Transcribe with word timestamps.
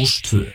Rástvö 0.00 0.46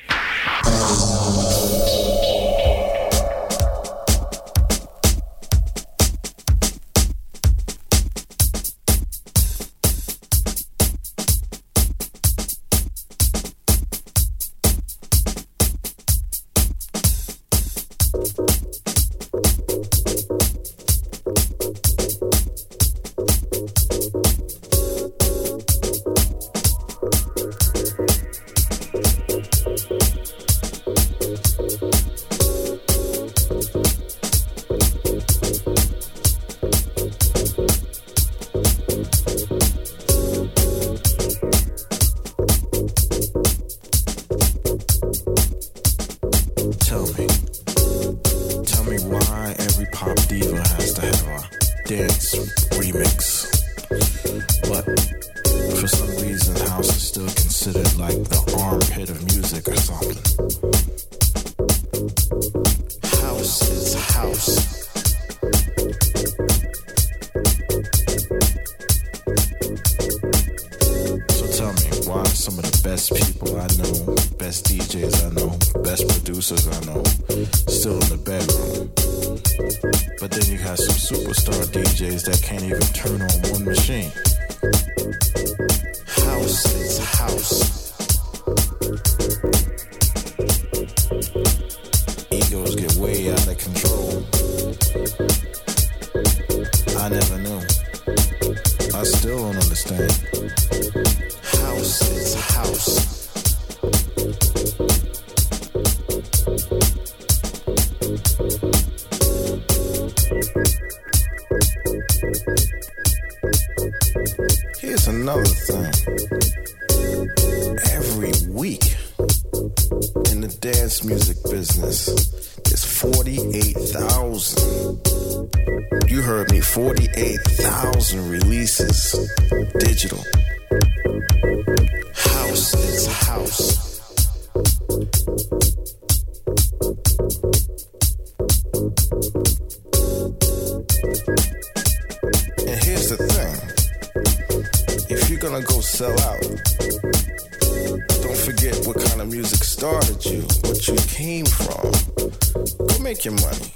take 153.22 153.26
your 153.26 153.42
money. 153.42 153.72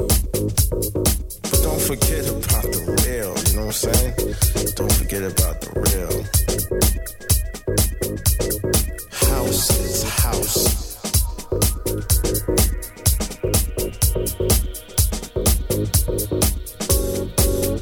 But 1.42 1.60
don't 1.62 1.82
forget 1.82 2.28
about 2.28 2.64
the 2.64 2.82
real, 3.06 3.32
you 3.46 3.54
know 3.56 3.66
what 3.66 3.84
I'm 3.84 3.94
saying? 3.94 4.14
Don't 4.76 4.94
forget 4.94 5.24
about 5.24 5.62
the 5.62 5.70
real. 5.86 6.24
House 9.12 9.70
is 9.80 10.04
house. 10.04 10.66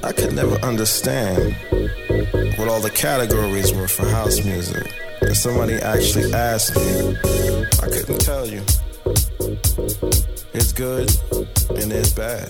I 0.03 0.11
could 0.11 0.33
never 0.33 0.55
understand 0.65 1.55
what 2.57 2.67
all 2.67 2.81
the 2.81 2.91
categories 2.93 3.73
were 3.73 3.87
for 3.87 4.05
house 4.07 4.43
music. 4.43 4.91
If 5.21 5.37
somebody 5.37 5.75
actually 5.75 6.33
asked 6.33 6.75
me, 6.75 7.15
I 7.81 7.87
couldn't 7.87 8.19
tell 8.19 8.47
you. 8.47 8.61
It's 10.53 10.71
good 10.73 11.09
and 11.83 11.91
it's 11.91 12.13
bad. 12.13 12.49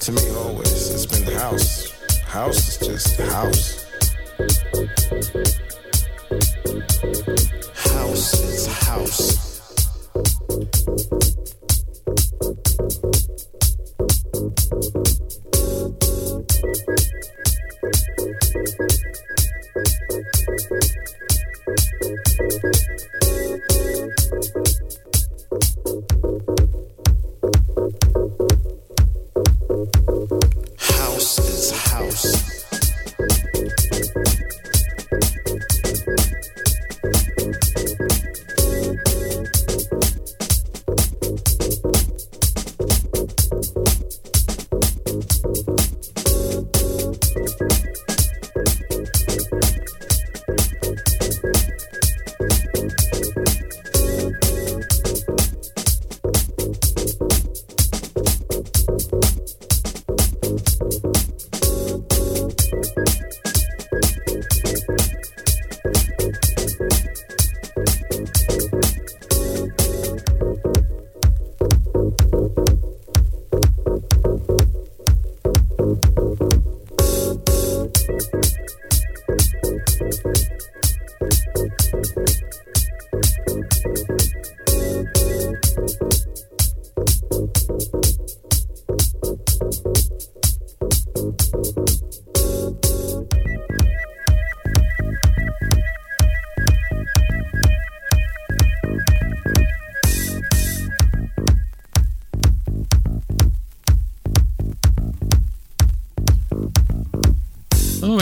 To 0.00 0.12
me, 0.12 0.30
always, 0.36 0.90
it's 0.90 1.06
been 1.06 1.34
house. 1.34 1.90
House 2.26 2.82
is 2.82 2.86
just 2.86 3.20
house. 3.32 3.85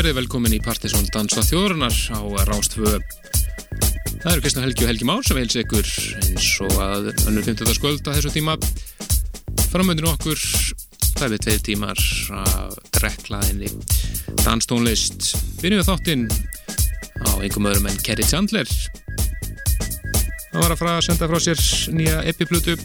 Verið 0.05 0.19
velkomin 0.19 0.53
í 0.53 0.59
Partiðsson 0.61 1.07
Dansa 1.15 1.41
þjóðrunar 1.47 1.95
á 2.13 2.21
Rástfö 2.45 2.91
Það 4.21 4.27
eru 4.35 4.43
Kristján 4.45 4.65
Helgi 4.67 4.85
og 4.85 4.91
Helgi 4.91 5.07
Már 5.09 5.23
sem 5.25 5.39
heils 5.41 5.57
ykkur 5.57 5.93
eins 6.19 6.49
og 6.61 6.75
að 6.85 7.07
önnur 7.31 7.47
15. 7.47 7.71
skvöld 7.79 8.11
að 8.11 8.19
þessu 8.19 8.33
tíma. 8.35 8.59
Framöndinu 9.73 10.11
okkur 10.11 10.43
það 11.07 11.25
er 11.25 11.33
við 11.33 11.43
tveir 11.47 11.63
tímar 11.71 12.03
að 12.37 12.75
dreklaðinni 12.99 13.71
danstónlist. 14.43 15.31
Byrjum 15.63 15.81
við 15.81 15.89
þáttinn 15.89 16.27
á 16.29 17.31
einhverjum 17.39 17.71
öðrum 17.71 17.89
en 17.89 18.03
Kerry 18.05 18.29
Chandler. 18.29 18.69
Það 20.51 20.59
var 20.59 20.75
að 20.75 20.83
fara 20.83 20.99
að 20.99 21.07
senda 21.09 21.31
frá 21.33 21.41
sér 21.47 21.65
nýja 21.97 22.19
epiplutu 22.29 22.77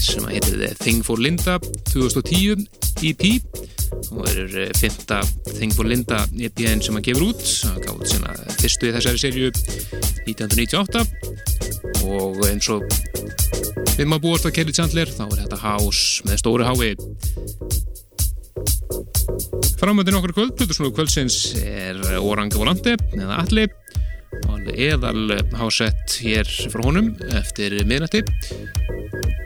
sem 0.00 0.24
að 0.24 0.38
heitir 0.38 0.56
The 0.62 0.72
Thing 0.80 1.04
for 1.04 1.20
Linda 1.20 1.58
2010 1.92 2.64
EP 3.04 3.28
og 4.14 4.24
er 4.30 4.56
eh, 4.64 4.72
fymta 4.78 5.20
Thing 5.58 5.74
for 5.74 5.88
Linda 5.88 6.22
EP-en 6.38 6.82
sem 6.84 6.96
að 6.98 7.10
gefur 7.10 7.28
út 7.30 7.42
það 7.42 7.78
gaf 7.84 7.96
út 7.98 8.12
sína 8.12 8.34
fyrstu 8.60 8.88
í 8.88 8.94
þessari 8.96 9.22
serju 9.22 9.48
1998 10.28 11.04
og 12.08 12.40
eins 12.48 12.70
og 12.72 12.86
við 13.98 14.06
maður 14.06 14.24
búast 14.28 14.46
að 14.46 14.54
Kelly 14.58 14.74
Chandler 14.76 15.10
þá 15.10 15.24
er 15.26 15.40
þetta 15.42 15.60
House 15.64 16.22
með 16.28 16.40
stóru 16.44 16.68
hái. 16.68 16.94
Framöndin 19.78 20.18
okkur 20.18 20.34
kvöld 20.36 20.56
Plutusnúðu 20.58 20.94
kvöldsins 20.96 21.36
er 21.60 21.98
Orang 22.22 22.54
Volante 22.54 22.96
eða 23.18 23.42
Alli 23.42 23.66
eðal 24.78 25.38
hásett 25.58 26.18
hér 26.22 26.48
frá 26.70 26.84
honum 26.84 27.10
eftir 27.34 27.74
miðnætti. 27.88 28.22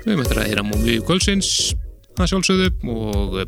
Við 0.04 0.18
möttum 0.18 0.40
að 0.42 0.48
heyra 0.50 0.64
múmið 0.66 1.04
kvöldsins 1.06 1.72
að 2.18 2.32
sjálfsögðu 2.32 2.68
og 2.92 3.38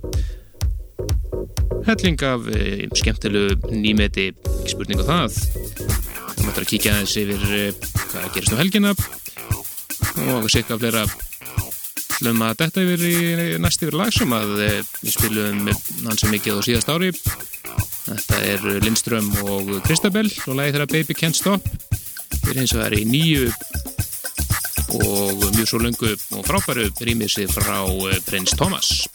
helling 1.86 2.22
af 2.22 2.46
eh, 2.54 2.86
skemmtilegu 2.96 3.70
nýmeti. 3.72 4.30
Ekki 4.32 4.72
spurning 4.72 5.02
á 5.02 5.08
það. 5.08 5.38
Við 6.34 6.46
möttum 6.46 6.62
að 6.62 6.70
kíkja 6.70 6.94
aðeins 6.94 7.16
yfir 7.20 7.44
eh, 7.58 7.88
hvað 8.12 8.28
gerist 8.34 8.54
á 8.54 8.60
helgina. 8.60 8.94
Og 10.34 10.48
sikka 10.52 10.78
flera 10.78 11.04
hlum 12.20 12.44
að 12.46 12.60
detta 12.62 12.84
yfir 12.84 13.04
í 13.08 13.16
næst 13.62 13.82
yfir 13.82 13.98
lag 13.98 14.14
sem 14.14 14.32
að 14.36 14.54
eh, 14.64 14.80
við 15.02 15.16
spilum 15.16 15.68
hansi 16.06 16.30
mikið 16.32 16.60
á 16.60 16.66
síðast 16.68 16.92
ári. 16.94 17.12
Þetta 18.04 18.40
er 18.44 18.66
Lindström 18.84 19.30
og 19.48 19.74
Kristabell 19.86 20.30
og 20.46 20.58
lagi 20.58 20.74
þeirra 20.76 20.90
Baby 20.92 21.16
Can't 21.18 21.38
Stop. 21.38 21.68
Við 22.44 22.50
erum 22.52 22.64
eins 22.64 22.74
og 22.74 22.80
það 22.80 22.88
er 22.90 22.98
í 23.00 23.04
nýju 23.08 23.52
og 24.94 25.46
mjög 25.56 25.68
svo 25.68 25.80
lungu 25.82 26.10
og 26.36 26.44
frábæru 26.46 26.86
rýmið 27.02 27.32
sig 27.32 27.50
frá 27.50 27.80
Prins 28.28 28.54
Thomas 28.54 29.08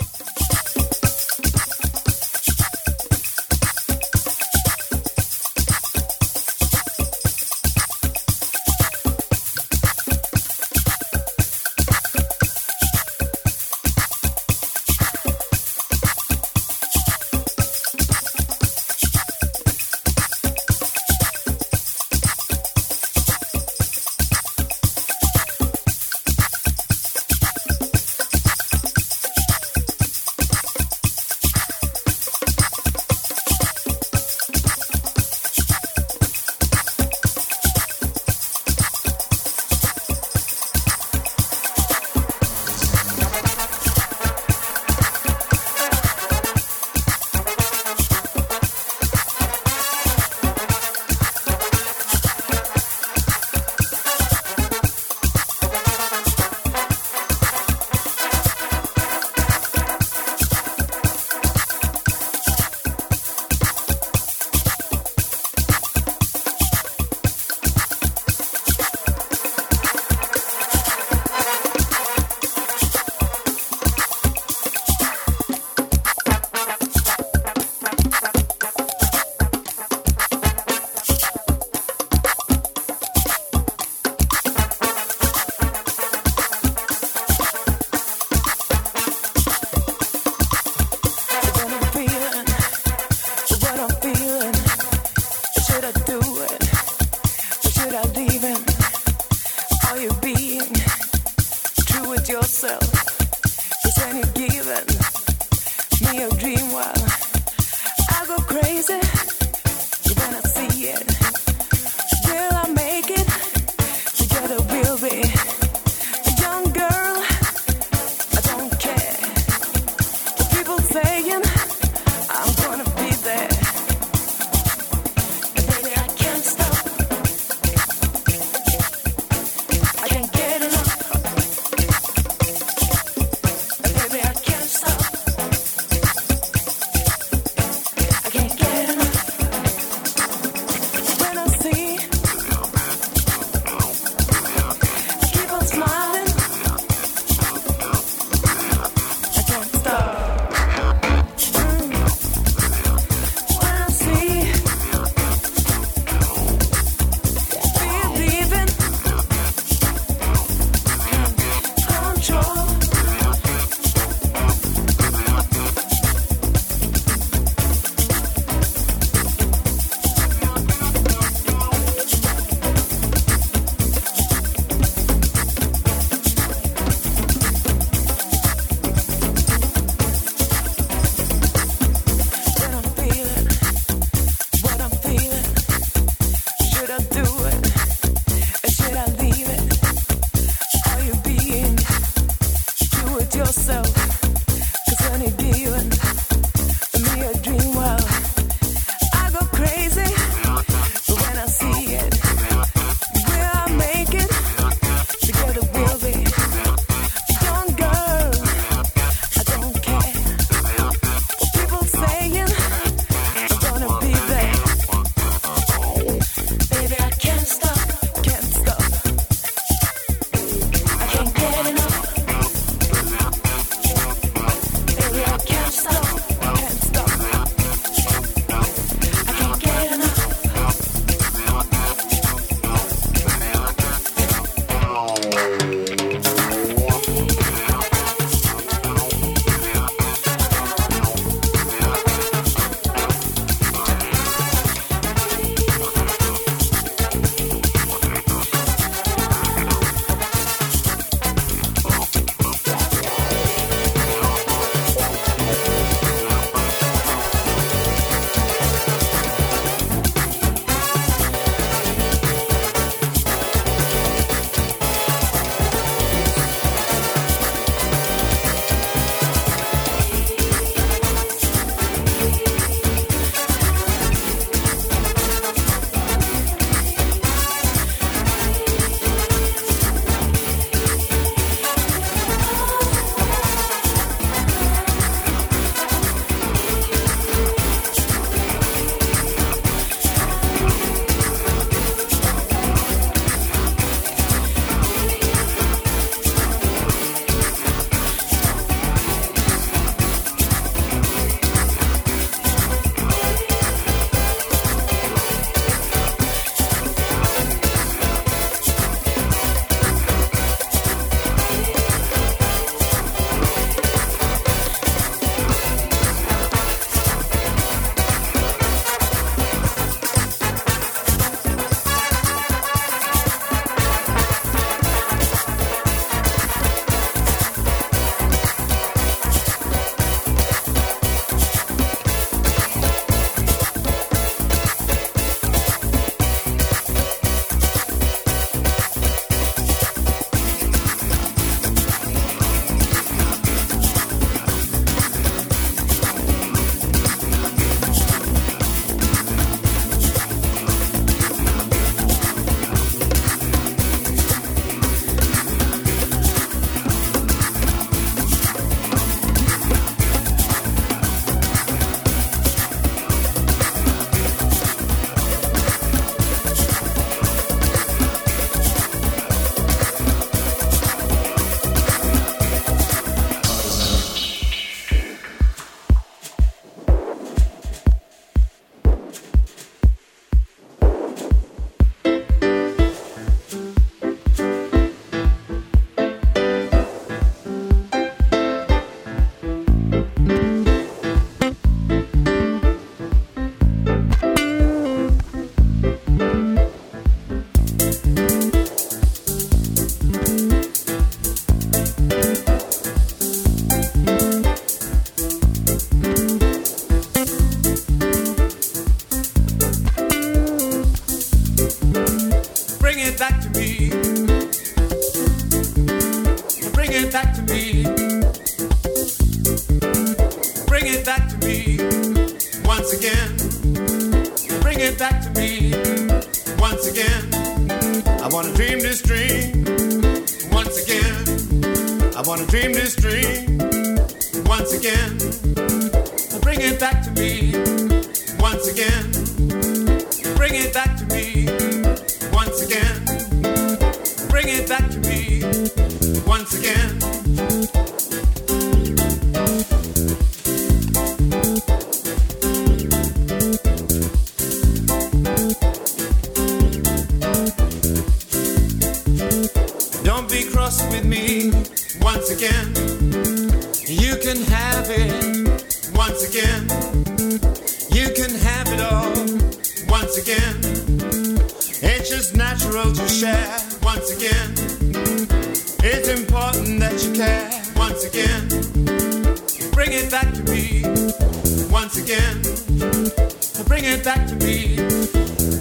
Bring 482.79 483.83
it 483.83 484.05
back 484.05 484.25
to 484.27 484.35
me 484.35 484.77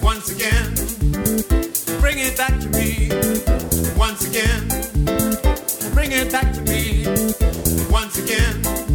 once 0.01 0.31
again. 0.31 0.73
Bring 2.01 2.19
it 2.19 2.37
back 2.37 2.61
to 2.61 2.69
me 2.69 3.09
once 3.97 4.29
again. 4.29 4.69
Bring 5.95 6.13
it 6.13 6.31
back 6.31 6.53
to 6.53 6.61
me 6.61 7.05
once 7.91 8.19
again. 8.19 8.88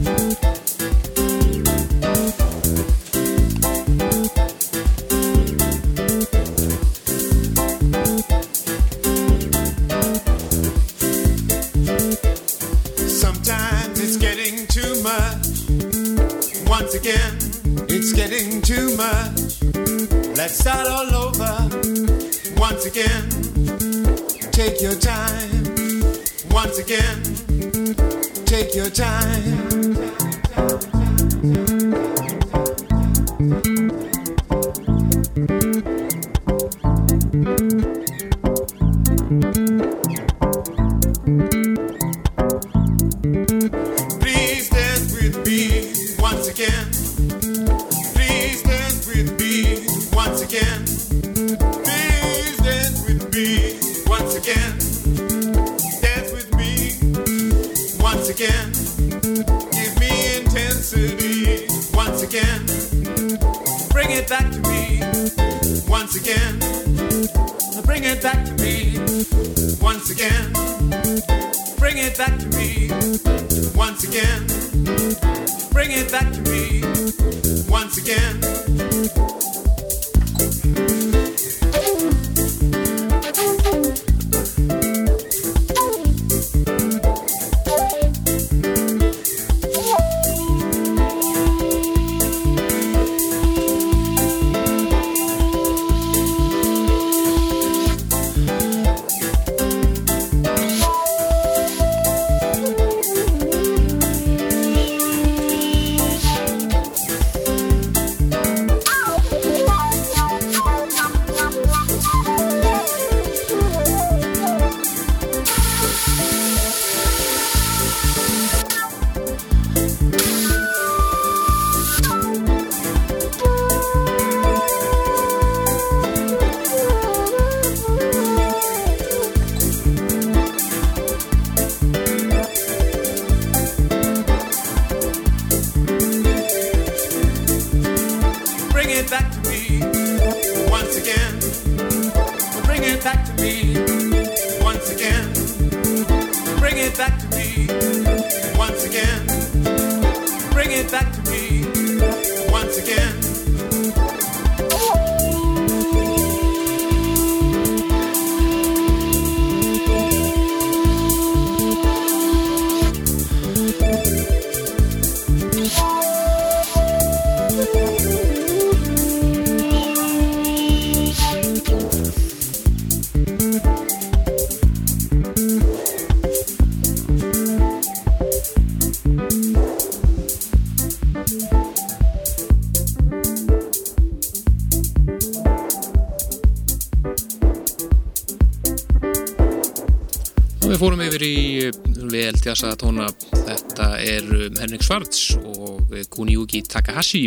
Schwartz 194.94 195.34
og 195.42 195.94
Kuniyuki 196.14 196.60
Takahashi 196.70 197.24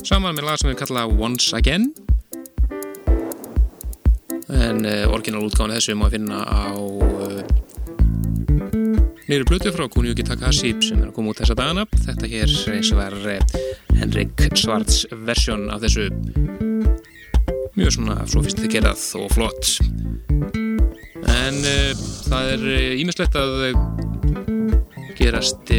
saman 0.00 0.32
með 0.32 0.46
lag 0.46 0.56
sem 0.56 0.70
við 0.70 0.78
kalla 0.80 1.02
Once 1.12 1.52
Again. 1.52 1.90
En 4.48 4.88
eh, 4.88 5.04
orginalútgáðan 5.12 5.74
þessu 5.76 5.92
má 6.00 6.06
finna 6.08 6.38
á 6.40 6.72
eh, 6.72 7.42
nýru 9.28 9.44
blötu 9.50 9.74
frá 9.76 9.90
Kuniyuki 9.92 10.24
Takahashi 10.24 10.72
sem 10.80 11.02
er 11.02 11.10
að 11.10 11.18
koma 11.18 11.34
út 11.34 11.42
þessa 11.42 11.58
dagana. 11.60 11.84
Þetta 12.06 12.30
hér 12.32 12.56
eins 12.72 12.94
og 12.94 13.02
er 13.04 13.16
eh, 13.34 13.44
Henrik 14.00 14.40
Schwartz 14.56 15.02
versjón 15.28 15.68
af 15.74 15.84
þessu. 15.84 16.08
Mjög 17.76 17.92
svona 17.98 18.16
sofistikeirað 18.24 19.04
og 19.20 19.28
flott. 19.36 19.74
En 21.28 21.60
uh, 21.60 21.92
það 22.24 22.54
er 22.56 22.64
ímislegt 23.04 23.36
uh, 23.36 23.44
að 23.44 23.68
uh, 23.68 25.12
gerast 25.20 25.76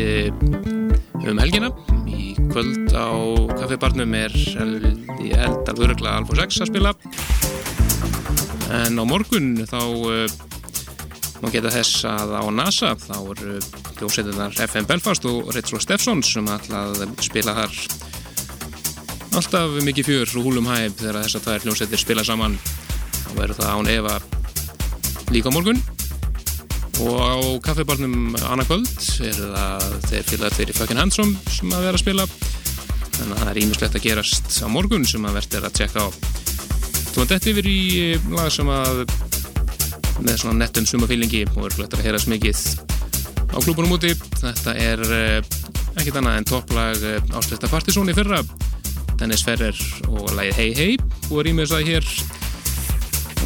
um 1.27 1.39
helgina. 1.41 1.69
Í 2.09 2.33
kvöld 2.51 2.91
á 2.95 3.09
kaffibarnum 3.59 4.13
er 4.17 4.33
í 4.33 5.31
eld 5.35 5.69
alveg 5.69 5.93
regla 5.93 6.17
alfa 6.19 6.37
6 6.41 6.63
að 6.63 6.71
spila. 6.71 6.93
En 8.71 8.97
á 8.97 9.03
morgun 9.05 9.53
þá 9.67 9.81
eh, 10.11 10.35
má 11.43 11.49
geta 11.53 11.71
þess 11.73 12.05
að 12.07 12.35
á 12.39 12.43
NASA 12.55 12.93
þá 12.99 13.15
eru 13.35 13.57
hljósetunar 13.99 14.57
FM 14.65 14.89
Belfast 14.89 15.25
og 15.29 15.51
Ritsla 15.55 15.81
Steffsson 15.83 16.23
sem 16.25 16.47
alltaf 16.49 17.01
spila 17.23 17.55
þar. 17.61 17.79
Alltaf 19.37 19.79
mikið 19.85 20.09
fjör 20.09 20.37
og 20.39 20.47
húlum 20.49 20.69
hæg 20.71 20.97
þegar 20.99 21.21
þess 21.23 21.39
að 21.39 21.47
það 21.47 21.57
er 21.57 21.65
hljósetur 21.67 22.03
spila 22.03 22.27
saman. 22.27 22.59
Þá 23.21 23.31
verður 23.37 23.59
það 23.61 23.73
án 23.75 23.91
Eva 23.95 24.19
líka 25.31 25.53
morgun 25.53 25.83
og 26.99 27.15
á 27.17 27.35
kaffibarnum 27.63 28.35
annarkvöld 28.41 28.89
er 29.23 29.37
það 29.37 29.85
þeir 30.09 30.27
fylgða 30.27 30.51
þeir 30.57 30.71
í 30.73 30.75
Fucking 30.77 30.99
Handsome 30.99 31.37
sem 31.49 31.71
að 31.71 31.85
vera 31.87 31.97
að 31.97 32.03
spila. 32.03 32.25
Þannig 33.15 33.33
að 33.35 33.41
það 33.41 33.51
er 33.51 33.59
ímislegt 33.61 33.97
að 33.97 34.05
gerast 34.05 34.55
á 34.61 34.67
morgun 34.71 35.07
sem 35.07 35.25
að 35.25 35.37
verður 35.39 35.67
að 35.69 35.77
tjekka 35.79 36.05
á. 36.05 36.07
Þú 37.11 37.19
vant 37.21 37.35
eftir 37.35 37.53
yfir 37.55 37.69
í 37.71 37.79
lag 38.31 38.51
sem 38.53 38.71
að 38.71 39.03
með 40.21 40.37
svona 40.43 40.59
nettum 40.61 40.87
sumafílingi 40.89 41.45
og 41.55 41.67
er 41.67 41.75
flöttar 41.75 42.01
að 42.01 42.07
heyra 42.09 42.21
smikið 42.21 42.61
á 43.51 43.57
klúbunum 43.59 43.95
úti. 43.97 44.13
Þetta 44.39 44.75
er 44.79 45.05
ekkit 45.99 46.17
annað 46.19 46.39
en 46.39 46.49
topplag 46.51 47.05
ásletta 47.35 47.71
Partizón 47.71 48.11
í 48.11 48.15
fyrra. 48.17 48.43
Dennis 49.19 49.43
Ferrer 49.45 49.77
og 50.09 50.31
lagið 50.37 50.57
Hey 50.57 50.73
Hey 50.77 50.97
og 51.29 51.41
er 51.41 51.51
ímið 51.51 51.67
þess 51.67 51.77
að 51.77 51.89
hér. 51.91 52.05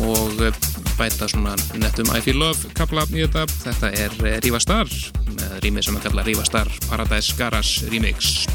Og 0.06 0.75
bæta 1.00 1.30
svona 1.32 1.56
nettum 1.80 2.12
I 2.16 2.22
Feel 2.26 2.40
Love 2.42 2.74
kapla 2.78 3.06
í 3.12 3.24
þetta. 3.26 3.46
Þetta 3.66 3.92
er 4.04 4.42
Rífa 4.46 4.62
Star 4.64 4.92
með 5.36 5.58
rýmið 5.66 5.90
sem 5.90 6.00
að 6.00 6.08
kalla 6.10 6.28
Rífa 6.28 6.48
Star 6.48 6.72
Paradise 6.90 7.36
Garage 7.40 7.92
Remix. 7.92 8.46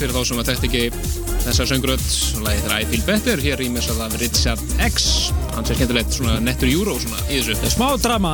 Fyrir 0.00 0.14
þá 0.14 0.22
sem 0.28 0.40
að 0.40 0.50
þetta 0.52 0.68
ekki 0.68 0.82
þessa 1.44 1.66
söngröð 1.70 2.06
og 2.38 2.46
lagið 2.46 2.64
þetta 2.64 2.78
I 2.78 2.88
Feel 2.92 3.04
Better 3.08 3.42
hér 3.42 3.62
í 3.64 3.68
mesað 3.72 4.02
af 4.04 4.16
Richard 4.20 4.62
X. 4.88 5.08
Hans 5.56 5.72
er 5.72 5.78
skemmtilegt 5.78 6.14
svona 6.14 6.38
nettur 6.44 6.70
júró 6.70 6.96
svona 7.02 7.20
í 7.26 7.38
þessu. 7.38 7.56
Það 7.58 7.68
er 7.68 7.74
smá 7.74 7.88
drama, 8.04 8.32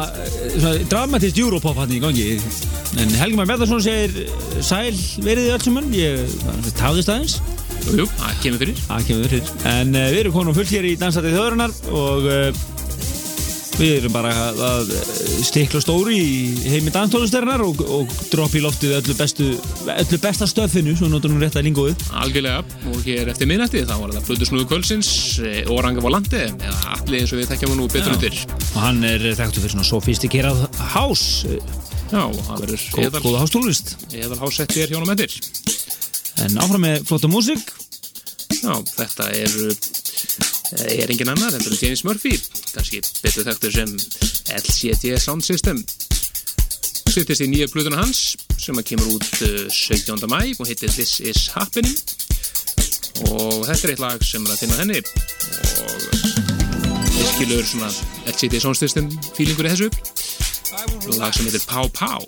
svona 0.58 0.74
dramatist 0.92 1.40
júrópop 1.40 1.80
hann 1.80 1.94
í 1.94 2.00
gangi. 2.02 2.28
En 3.00 3.16
Helgi 3.18 3.38
Már 3.40 3.50
Bettarsson 3.50 3.82
segir 3.84 4.28
sæl 4.60 4.94
verið 5.24 5.48
þið 5.48 5.56
öll 5.56 5.76
hann 5.78 5.98
ég 5.98 6.38
tafðist 6.80 7.12
aðeins. 7.14 7.38
Jú, 7.84 8.06
það 8.16 8.38
kemur 8.42 8.62
fyrir. 8.62 8.78
Það 8.86 9.08
kemur 9.08 9.32
fyrir. 9.34 9.50
En 9.68 9.90
uh, 9.92 10.06
við 10.08 10.22
erum 10.22 10.36
konum 10.38 10.56
fullt 10.56 10.72
hér 10.72 10.86
í 10.88 10.94
Dansatið 11.00 11.36
þjóðurinnar 11.36 11.74
og 11.92 12.28
uh, 12.30 12.62
við 13.78 13.94
erum 13.98 14.14
bara 14.14 14.30
að 14.52 14.90
stikla 15.44 15.80
stóri 15.82 16.16
í 16.18 16.70
heimi 16.70 16.92
danstólusternar 16.94 17.62
og, 17.64 17.80
og 17.82 18.10
droppa 18.30 18.58
í 18.58 18.62
loftið 18.64 18.96
öllu, 19.00 19.16
bestu, 19.18 19.48
öllu 19.90 20.18
besta 20.22 20.48
stöðfinu 20.48 20.94
svo 20.98 21.08
notur 21.10 21.34
hún 21.34 21.42
rétt 21.42 21.58
að 21.58 21.66
lingóið 21.68 22.04
Algjörlega, 22.22 22.62
og 22.90 23.00
hér 23.06 23.32
eftir 23.32 23.50
minnætti 23.50 23.82
þá 23.88 23.94
var 23.98 24.14
það 24.14 24.28
Flutusnúðu 24.28 24.68
Kvölsins, 24.70 25.10
Oranga 25.74 26.04
Volandi 26.04 26.44
eða 26.46 26.94
allir 26.94 27.22
eins 27.22 27.34
og 27.34 27.40
við 27.40 27.50
þekkjum 27.52 27.74
hann 27.74 27.82
nú 27.82 27.88
betur 27.90 28.14
undir. 28.14 28.38
Og 28.70 28.80
hann 28.84 29.02
er 29.08 29.26
þekktu 29.40 29.64
fyrir 29.64 29.74
svona 29.74 29.88
sofistikerað 29.88 30.64
hás. 30.94 31.24
Já, 32.12 32.22
það 32.22 32.66
verður 32.66 33.22
Góða 33.24 33.42
hástónlist. 33.42 33.96
Eðal 34.14 34.38
hásett 34.44 34.76
hér 34.76 34.92
hjá 34.92 35.00
hann 35.00 35.08
með 35.08 35.24
þér 35.24 35.38
En 36.44 36.58
áfram 36.60 36.84
með 36.84 37.06
flotta 37.08 37.30
músik 37.30 37.72
Já, 38.60 38.74
þetta 38.94 39.30
er 39.34 39.54
er 40.84 41.10
engin 41.12 41.30
annar 41.30 41.54
enn 41.54 41.78
James 41.78 42.04
Murphy 42.06 42.38
kannski 42.74 43.00
betur 43.22 43.46
þekktur 43.46 43.74
sem 43.74 43.92
LCD 44.58 45.14
Sound 45.22 45.46
System. 45.46 45.80
Sittist 47.14 47.44
í 47.44 47.48
nýja 47.50 47.68
blöðuna 47.70 48.00
hans 48.00 48.34
sem 48.58 48.76
að 48.78 48.88
kemur 48.90 49.16
út 49.16 49.28
17. 49.70 50.26
mæ 50.30 50.40
og 50.58 50.66
heitir 50.66 50.90
This 50.90 51.20
Is 51.22 51.46
Happening. 51.54 51.94
Og 53.30 53.62
þetta 53.68 53.86
er 53.86 53.92
eitt 53.92 54.02
lag 54.02 54.24
sem 54.26 54.42
er 54.42 54.54
að 54.56 54.64
finna 54.64 54.80
henni. 54.80 55.00
Og 55.84 57.12
virkilur 57.14 57.62
svona 57.68 57.92
LCD 58.32 58.58
Sound 58.62 58.80
System 58.80 59.10
feelingur 59.36 59.68
í 59.68 59.74
þessu. 59.74 59.90
Lag 61.20 61.36
sem 61.36 61.46
heitir 61.46 61.62
Pá 61.68 61.86
Pá 61.94 62.18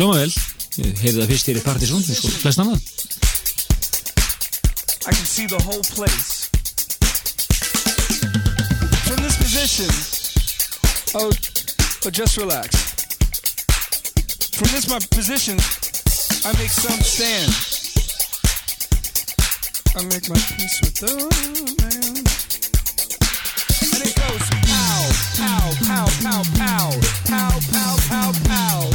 Lóma 0.00 0.16
vel, 0.18 0.32
heyrði 1.02 1.20
það 1.20 1.28
fyrst 1.30 1.50
hér 1.50 1.60
í 1.60 1.64
og 1.94 2.38
flest 2.40 2.62
annað. 2.62 2.80
I 5.06 5.12
can 5.12 5.26
see 5.26 5.46
the 5.46 5.60
whole 5.62 5.84
place 5.94 6.43
Oh, 9.66 11.32
oh 12.04 12.10
just 12.10 12.36
relax. 12.36 12.76
From 14.52 14.68
this 14.68 14.86
my 14.90 14.98
position 15.10 15.56
I 16.44 16.52
make 16.58 16.68
some 16.68 17.00
stand. 17.00 17.48
I 19.96 20.04
make 20.04 20.28
my 20.28 20.36
peace 20.52 20.80
with 20.82 20.96
the 21.00 21.16
man. 21.80 22.12
And 23.88 24.02
it 24.04 24.14
goes 24.20 24.50
pow, 24.68 25.00
pow, 25.40 25.72
pow, 25.86 26.06
pow, 26.20 26.42
pow 26.58 26.90
Pow, 27.24 27.58
pow, 27.72 27.96
pow, 28.10 28.32
pow 28.44 28.93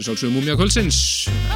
er 0.00 0.06
sjálfsögum 0.06 0.38
múmia 0.38 0.56
kvöldsins. 0.56 0.98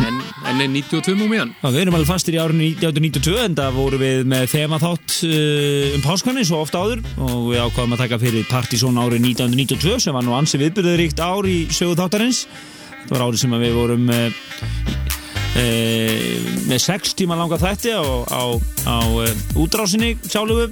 En, 0.05 0.21
en 0.45 0.61
er 0.61 0.69
92 0.69 1.17
múmian 1.17 1.55
við 1.65 1.81
erum 1.85 1.97
alveg 1.97 2.11
fastir 2.11 2.37
í 2.37 2.41
árinu 2.43 2.67
1992 2.75 3.39
en 3.45 3.57
það 3.59 3.79
voru 3.79 4.01
við 4.01 4.23
með 4.31 4.47
þema 4.53 4.81
þátt 4.83 5.17
uh, 5.27 5.97
um 5.97 6.05
páskvæni 6.05 6.45
svo 6.47 6.61
ofta 6.65 6.83
áður. 6.85 7.03
Og 7.25 7.51
við 7.51 7.63
ákvaðum 7.65 7.97
að 7.97 8.03
taka 8.05 8.21
fyrir 8.23 8.47
Partizón 8.51 9.01
árið 9.01 9.25
1992 9.33 10.05
sem 10.05 10.17
var 10.17 10.27
nú 10.27 10.37
ansi 10.37 10.61
viðbyrðuríkt 10.61 11.23
ár 11.25 11.49
í 11.49 11.59
sögu 11.73 11.97
þáttarins. 11.99 12.45
Þetta 13.05 13.17
var 13.17 13.27
árið 13.29 13.43
sem 13.45 13.57
við 13.65 13.77
vorum 13.79 14.09
uh, 14.13 14.27
uh, 15.55 16.51
með 16.69 16.85
6 16.87 17.17
tíma 17.21 17.39
langa 17.41 17.61
þætti 17.61 17.95
á, 17.97 18.05
á, 18.05 18.45
á 18.85 18.99
uh, 19.09 19.31
útrásinni 19.61 20.15
sjálfu. 20.27 20.69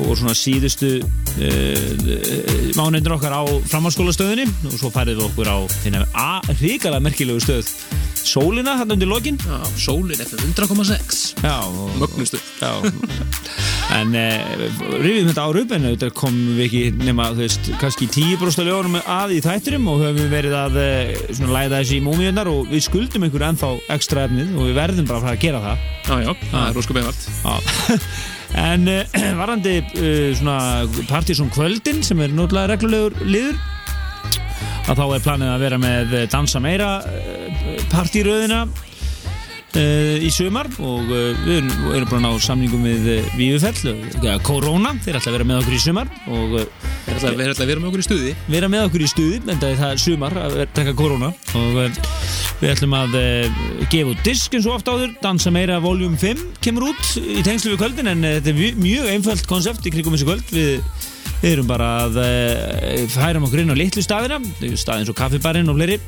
Og 0.00 0.14
svona 0.16 0.32
síðustu 0.32 1.02
uh, 1.02 2.70
mánuður 2.78 3.18
okkar 3.18 3.34
á 3.36 3.42
framhalskólastöðinni 3.68 4.46
og 4.70 4.78
svo 4.78 4.88
færið 4.94 5.20
við 5.20 5.26
okkur 5.26 5.52
á 5.52 5.58
ríkala 6.60 7.00
merkilegu 7.02 7.42
stöð. 7.42 7.68
Sólina 8.22 8.76
hann 8.78 8.92
undir 8.94 9.08
lokin. 9.10 9.38
Já, 9.42 9.58
sólin 9.76 10.20
eftir 10.20 10.38
100,6 10.38 11.34
Já, 11.42 11.56
Mögnustu 11.98 12.38
Já, 12.60 12.70
en 13.98 14.14
eh, 14.14 14.38
rifjum 15.02 15.30
þetta 15.32 15.46
ár 15.48 15.58
upp 15.58 15.74
en 15.74 15.88
þetta 15.90 16.10
komum 16.14 16.52
við 16.56 16.66
ekki 16.68 16.82
nema, 17.02 17.32
þú 17.34 17.42
veist, 17.42 17.70
kannski 17.82 18.06
10% 18.14 18.68
ljónum 18.68 19.00
að 19.02 19.34
í 19.36 19.40
þætturum 19.44 19.90
og 19.90 20.04
höfum 20.04 20.20
við 20.20 20.30
verið 20.36 20.54
að 20.60 20.78
eh, 20.84 21.10
svona 21.32 21.56
læða 21.56 21.80
þessi 21.80 21.98
í 21.98 22.04
múmiðunar 22.06 22.52
og 22.52 22.70
við 22.70 22.86
skuldum 22.86 23.26
einhver 23.26 23.46
ennþá 23.48 23.72
ekstra 23.96 24.28
efnið 24.28 24.54
og 24.54 24.70
við 24.70 24.78
verðum 24.78 25.10
bara 25.10 25.18
að 25.18 25.26
fara 25.26 25.34
að 25.34 25.42
gera 25.42 25.64
það. 25.66 25.90
Já, 26.06 26.14
já, 26.22 26.32
það 26.52 26.68
er 26.68 26.78
rósku 26.78 26.98
beigvart 26.98 27.28
Já. 27.42 28.06
En 28.52 28.82
uh, 28.84 29.20
varandi 29.38 29.78
uh, 29.80 30.32
svona 30.36 30.56
Partizón 31.08 31.48
kvöldin 31.54 32.02
sem 32.04 32.20
er 32.20 32.34
náttúrulega 32.36 32.74
reglulegur 32.74 33.22
liður 33.24 33.56
að 34.88 34.98
þá 34.98 35.04
er 35.16 35.22
planið 35.26 35.52
að 35.54 35.60
vera 35.66 35.78
með 35.82 36.14
eh, 36.18 36.26
dansa 36.32 36.60
meira 36.62 36.88
partíröðina 37.92 38.62
uh, 38.66 40.16
í 40.26 40.30
sumar 40.34 40.68
og 40.82 41.06
uh, 41.10 41.44
við 41.46 41.58
erum, 41.60 41.84
erum 41.96 42.10
bara 42.10 42.20
að 42.20 42.24
ná 42.26 42.42
samningum 42.46 42.82
við 42.86 43.06
Vífufell, 43.38 43.94
uh, 43.94 44.34
Corona. 44.46 44.94
Þeir 45.04 45.20
ætla 45.20 45.32
að 45.32 45.36
vera 45.38 45.48
með 45.52 45.62
okkur 45.62 45.76
í 45.78 45.82
sumar 45.86 46.10
og 46.28 46.58
uh, 46.60 46.66
Við 47.02 47.16
ætlum 47.18 47.32
að 47.42 47.66
vera 47.66 47.80
með 47.82 47.88
okkur 47.90 48.02
í 48.02 48.06
stuði. 48.06 48.32
vera 48.52 48.68
með 48.70 48.84
okkur 48.88 49.02
í 49.02 49.08
stuði 49.10 49.38
en 49.50 49.58
það 49.58 49.70
er 49.72 49.80
það 49.80 49.96
sumar 50.04 50.36
að 50.38 50.52
vera- 50.60 50.74
taka 50.76 50.92
korona 50.98 51.30
og 51.58 51.80
við 52.62 52.68
ætlum 52.70 52.94
að 52.94 53.16
gefa 53.90 54.12
út 54.12 54.20
disk 54.22 54.54
eins 54.54 54.68
og 54.70 54.76
oft 54.76 54.90
áður 54.92 55.16
dansa 55.24 55.50
meira 55.50 55.80
voljum 55.82 56.14
5 56.20 56.44
kemur 56.62 56.92
út 56.92 57.08
í 57.18 57.42
tengslu 57.42 57.72
við 57.74 57.80
kvöldin 57.82 58.12
en 58.12 58.22
þetta 58.22 58.52
er 58.52 58.58
mjög- 58.60 58.78
mjög 58.86 59.10
einföld 59.16 59.42
konsept 59.50 59.88
í 59.90 59.92
krigum 59.96 60.14
þessu 60.14 60.28
kvöld. 60.30 60.54
Við, 60.54 60.78
við 61.42 61.56
erum 61.56 61.70
bara 61.70 61.90
að 62.06 62.20
uh, 62.22 63.02
færum 63.12 63.48
okkur 63.48 63.64
inn 63.64 63.74
á 63.74 63.76
litlu 63.78 64.04
staðina 64.04 64.38
staðin 64.78 65.08
svo 65.08 65.16
kaffibarinn 65.18 65.70
og 65.72 65.78
fleiri 65.78 65.98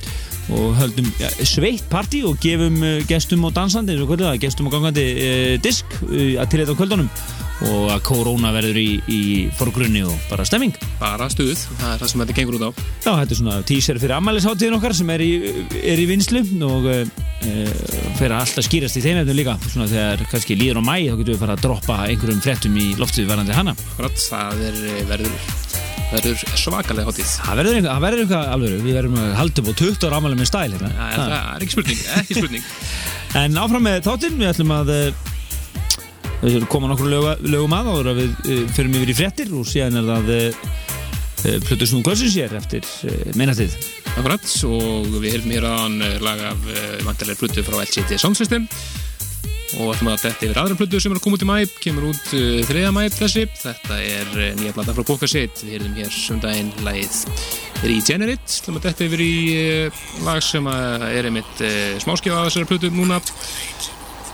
og 0.55 0.75
höldum 0.77 1.09
ja, 1.19 1.31
sveitt 1.49 1.87
partí 1.91 2.23
og 2.29 2.39
gefum 2.43 2.79
uh, 2.83 3.01
gestum 3.11 3.47
og 3.49 3.55
dansandi 3.57 3.95
eins 3.95 4.05
og 4.05 4.13
kvöldu 4.13 4.29
það 4.29 4.43
gestum 4.45 4.71
og 4.71 4.77
gangandi 4.77 5.07
uh, 5.15 5.55
disk 5.65 5.99
að 6.05 6.47
til 6.53 6.63
þetta 6.63 6.79
kvöldunum 6.79 7.11
og 7.63 7.91
að 7.95 8.01
korona 8.09 8.51
verður 8.55 8.79
í, 8.81 8.89
í 9.07 9.21
forgrunni 9.55 10.03
og 10.07 10.15
bara 10.31 10.47
stemming. 10.49 10.75
Bara 10.99 11.29
stuð, 11.33 11.55
það 11.79 11.93
er 11.93 12.01
það 12.03 12.11
sem 12.11 12.25
þetta 12.25 12.37
gengur 12.39 12.59
út 12.59 12.67
á. 12.67 12.71
Já, 13.05 13.11
þetta 13.21 13.35
er 13.37 13.41
svona 13.41 13.59
teaser 13.69 14.01
fyrir 14.03 14.17
ammælisháttíðin 14.19 14.79
okkar 14.79 14.97
sem 14.99 15.13
er 15.15 15.25
í, 15.25 15.31
er 15.81 16.03
í 16.03 16.07
vinslu 16.11 16.43
og 16.67 16.89
uh, 16.91 17.05
fyrir 18.19 18.35
að 18.35 18.41
alltaf 18.41 18.67
skýrast 18.67 18.99
í 18.99 19.05
þeim 19.05 19.23
efnum 19.23 19.39
líka. 19.39 19.57
Svona 19.69 19.89
þegar 19.93 20.25
kannski 20.33 20.59
líður 20.59 20.83
á 20.83 20.85
mæ 20.85 20.95
þá 20.97 21.19
getum 21.21 21.31
við 21.31 21.43
fara 21.45 21.57
að 21.57 21.65
droppa 21.69 21.99
einhverjum 22.09 22.45
fréttum 22.45 22.79
í 22.81 22.89
loftið 23.01 23.31
verðandi 23.31 23.59
hana. 23.59 23.77
Akkurat, 23.95 24.25
það 24.31 24.65
er, 24.71 24.81
eh, 24.91 25.05
verður, 25.11 25.37
verður 26.15 26.47
svakalega 26.59 27.11
hátíð. 27.11 27.37
Það 27.39 27.61
verður 27.61 27.79
verður 28.07 28.25
eitthvað 28.25 28.51
alveg 28.57 28.81
við 28.81 28.99
verðum 28.99 29.21
að 29.23 29.37
halda 29.39 29.63
upp 29.63 29.71
á 29.71 29.75
20 29.85 30.09
ára 30.09 30.19
ammæli 30.21 30.41
með 30.41 30.51
stæl 30.51 30.67
hérna. 30.75 30.91
Það 30.99 31.15
er, 31.15 31.23
það 31.23 31.55
er 31.55 31.69
ekki 31.69 31.77
spurning, 31.79 32.03
ekki 32.19 32.41
spurning. 32.41 32.67
En 33.35 33.57
áfram 33.59 33.83
með 33.83 34.05
þáttinn, 34.07 34.37
við 34.39 34.47
ætlum 34.53 34.71
að 34.71 34.91
koma 36.69 36.91
nokkur 36.91 37.09
lögu, 37.09 37.35
lögum 37.49 37.77
að 37.77 37.91
áður 37.93 38.11
að 38.13 38.21
við 38.21 38.35
uh, 38.45 38.65
förum 38.77 38.99
yfir 38.99 39.13
í 39.13 39.17
fréttir 39.19 39.55
og 39.55 39.69
síðan 39.69 40.01
er 40.01 40.09
það 40.11 40.33
uh, 40.35 40.59
uh, 41.45 41.57
Plutus 41.69 41.95
nú 41.95 42.03
kvöldsins 42.05 42.37
hér 42.39 42.57
eftir 42.59 42.89
meinatið 43.39 43.77
Akkurat, 44.15 44.45
og 44.69 45.09
við 45.19 45.33
heyrðum 45.33 45.55
hér 45.57 45.65
aðan 45.67 45.97
lag 46.23 46.45
af 46.53 46.69
vantarlega 47.03 47.41
plötu 47.41 47.65
frá 47.67 47.81
LCT 47.83 48.21
Sound 48.21 48.39
System 48.39 48.69
og 49.75 49.91
ætlum 49.91 50.13
að 50.13 50.21
þetta 50.23 50.47
yfir 50.47 50.61
aðra 50.61 50.77
plötu 50.79 51.01
sem 51.03 51.11
er 51.11 51.19
að 51.19 51.25
koma 51.25 51.39
út 51.39 51.43
í 51.43 51.49
mæ 51.49 51.57
kemur 51.83 52.07
út 52.13 52.35
uh, 52.37 52.61
3. 52.69 52.85
mæ 52.95 53.01
þessi. 53.17 53.47
Þetta 53.59 53.97
er 53.99 54.37
nýja 54.61 54.75
plata 54.77 54.95
frá 54.95 55.09
Bókasitt 55.09 55.65
við 55.65 55.79
heyrðum 55.79 55.97
hér 55.99 56.15
sundaginn 56.15 56.71
lagið 56.87 57.17
Regenerate, 57.85 58.61
ætlum 58.61 58.79
að 58.79 58.87
þetta 58.87 59.09
yfir 59.09 59.25
í 59.25 59.35
lag 60.25 60.45
sem 60.47 60.69
er 60.71 61.27
einmitt 61.27 61.67
smáskjáð 62.05 62.39
af 62.39 62.47
þessari 62.53 62.71
plötu 62.71 62.93
núna. 62.95 63.19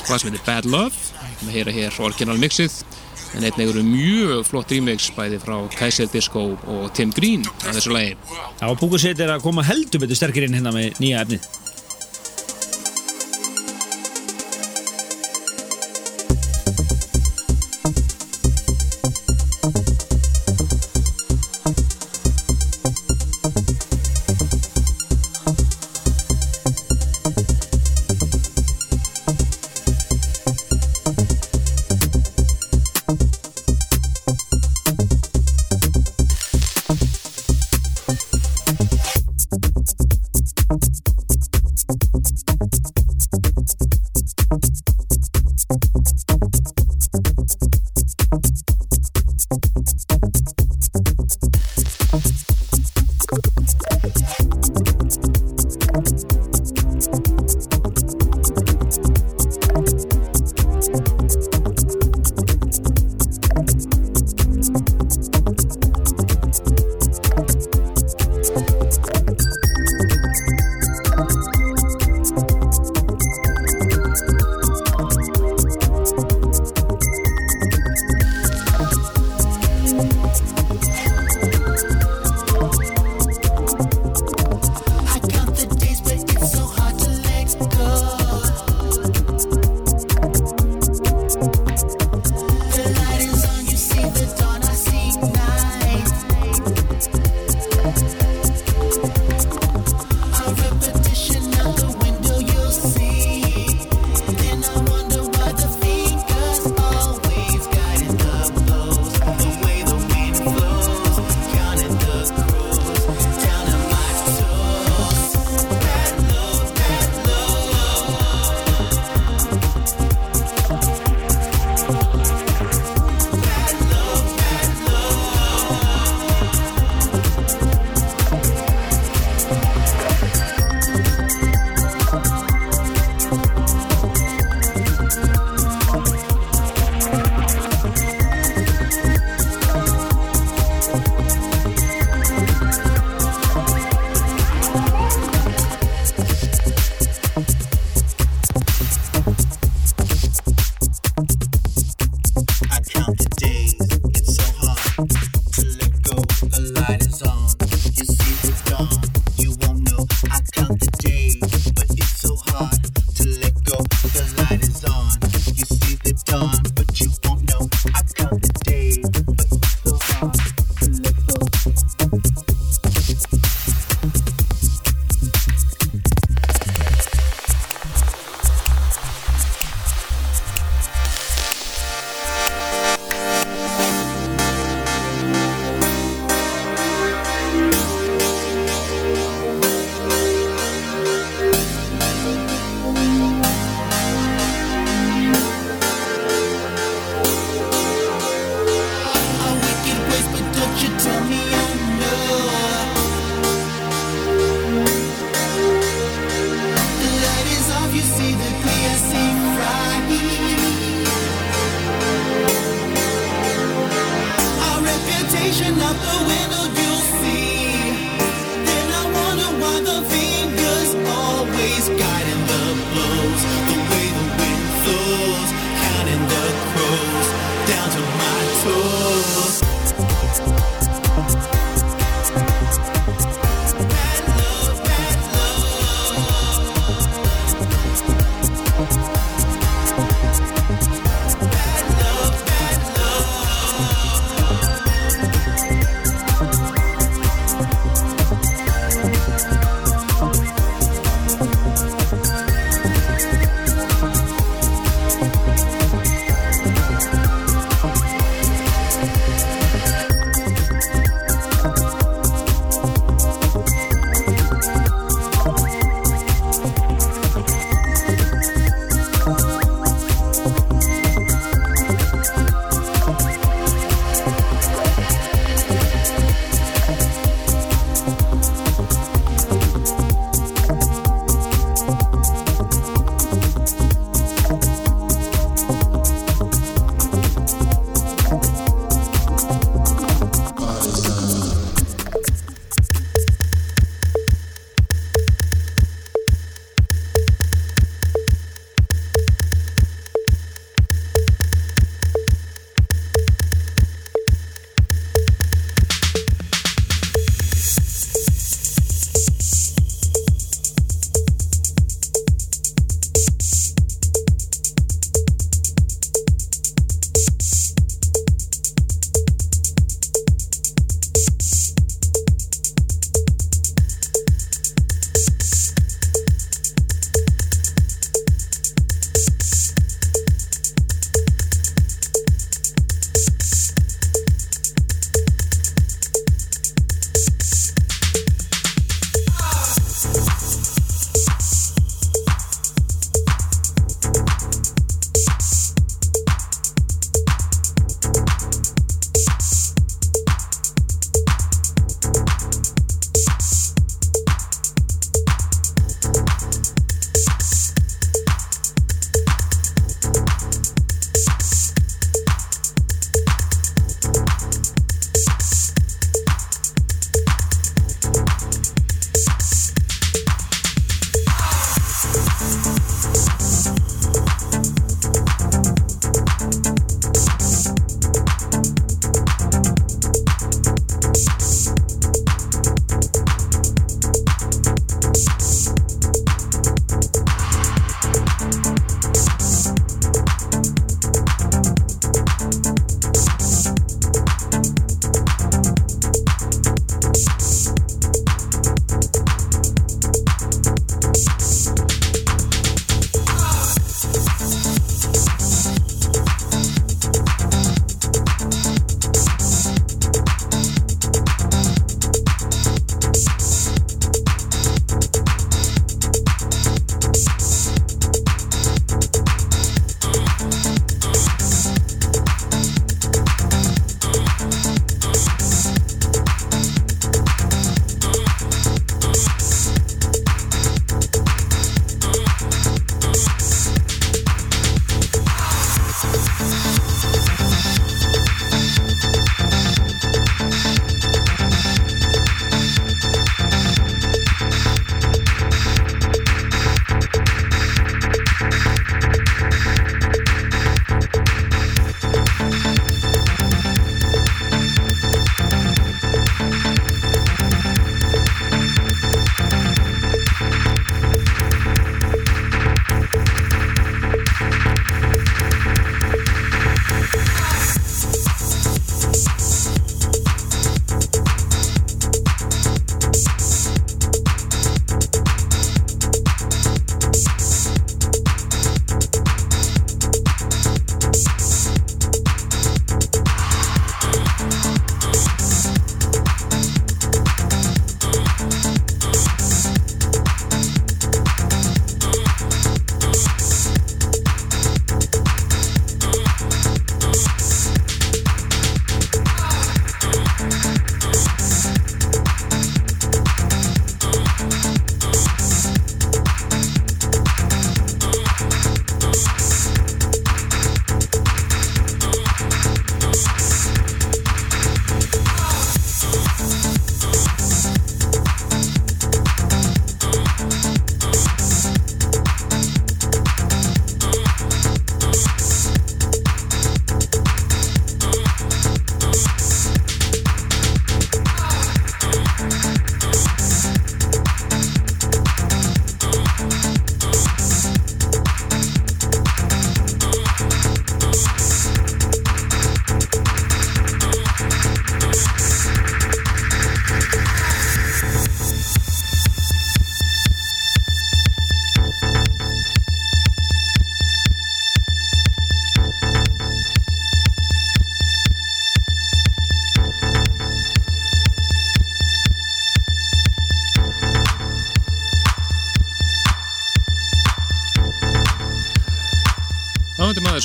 Hvað 0.05 0.21
sem 0.21 0.29
heitir 0.29 0.45
Bad 0.45 0.69
Love 0.69 1.20
við 1.47 1.57
heyra 1.59 1.75
hér 1.77 2.01
orginal 2.05 2.39
mixið 2.41 2.81
en 3.37 3.47
einnig 3.47 3.71
eru 3.71 3.83
mjög 3.87 4.45
flott 4.49 4.73
remix 4.75 5.11
bæði 5.15 5.39
frá 5.43 5.57
Kaiser 5.77 6.11
Disco 6.11 6.43
og 6.67 6.91
Tim 6.97 7.13
Green 7.15 7.45
af 7.63 7.77
þessu 7.77 7.95
lagi. 7.95 8.17
Já, 8.59 8.67
Púkusett 8.81 9.23
er 9.23 9.37
að 9.37 9.45
koma 9.47 9.65
heldur 9.67 10.03
betur 10.03 10.19
sterkir 10.19 10.49
inn 10.49 10.59
hérna 10.59 10.75
með 10.75 10.99
nýja 11.03 11.25
efnið 11.25 11.47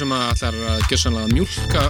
maður 0.03 0.39
sem 0.39 0.51
ætlar 0.51 0.55
að 0.73 0.81
gjössanlega 0.89 1.31
mjólka 1.31 1.83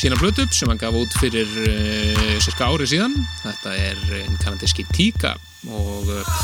sína 0.00 0.16
blötu 0.16 0.46
sem 0.54 0.70
hann 0.70 0.80
gaf 0.80 0.96
út 0.96 1.12
fyrir 1.20 1.50
uh, 1.60 2.38
cirka 2.42 2.70
ári 2.72 2.88
síðan. 2.88 3.14
Þetta 3.44 3.74
er 3.76 4.00
einn 4.22 4.38
kanadíski 4.40 4.86
Tíka 4.96 5.34
og 5.68 6.08
uh, 6.08 6.38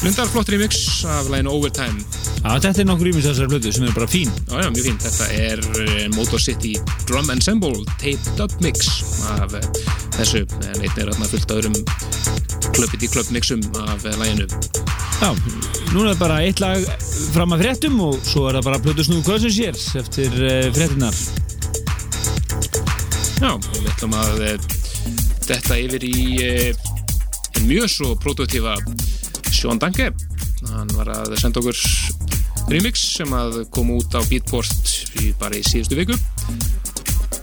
blundar 0.00 0.30
flott 0.32 0.50
remix 0.50 1.04
af 1.04 1.28
læginu 1.30 1.52
Overtime. 1.52 2.00
Já, 2.40 2.56
þetta 2.64 2.82
er 2.82 2.88
nokkur 2.88 3.12
ímins 3.12 3.28
þessari 3.28 3.52
blödu 3.52 3.74
sem 3.76 3.86
er 3.86 3.94
bara 3.94 4.08
fín. 4.10 4.32
Já, 4.48 4.56
já, 4.64 4.70
mjög 4.72 4.88
fínt. 4.88 5.06
Þetta 5.06 5.28
er 5.36 5.62
uh, 5.68 6.08
Motor 6.16 6.42
City 6.42 6.72
Drum 7.10 7.30
Ensemble 7.34 7.84
Taped 8.00 8.42
Up 8.42 8.56
Mix 8.64 8.90
af 9.36 9.54
uh, 9.60 9.84
þessu, 10.18 10.46
en 10.72 10.80
einn 10.80 10.90
er 10.96 11.12
þarna 11.12 11.30
fullt 11.36 11.56
öðrum 11.60 11.78
klöppið 12.76 13.06
í 13.06 13.12
klöppmixum 13.12 13.62
af 13.86 14.04
læginu. 14.04 14.46
Já, 15.22 15.30
núna 15.92 16.12
er 16.12 16.18
bara 16.18 16.40
eitt 16.42 16.58
lag 16.62 16.82
fram 17.30 17.54
að 17.54 17.62
fréttum 17.62 18.00
og 18.02 18.16
svo 18.26 18.48
er 18.48 18.58
það 18.58 18.68
bara 18.68 19.04
snúð 19.06 19.20
hvað 19.28 19.44
sem 19.44 19.52
sér 19.54 19.78
eftir 20.00 20.34
uh, 20.34 20.66
fréttinar 20.74 21.18
Já, 23.38 23.52
við 23.54 23.86
ætlum 23.92 24.16
að 24.18 24.42
uh, 24.48 24.66
detta 25.46 25.78
yfir 25.78 26.06
í 26.08 26.16
en 27.62 27.68
mjög 27.68 27.86
svo 27.92 28.12
produktífa 28.18 28.74
Sean 29.52 29.78
Danke. 29.78 30.10
Hann 30.72 30.90
var 30.96 31.10
að 31.12 31.36
senda 31.38 31.60
okkur 31.62 31.78
remix 32.72 33.02
sem 33.18 33.30
að 33.36 33.62
kom 33.74 33.92
út 33.94 34.14
á 34.18 34.20
Beatport 34.26 34.94
í, 35.22 35.30
bara 35.38 35.58
í 35.58 35.62
síðustu 35.66 35.98
viku. 35.98 36.16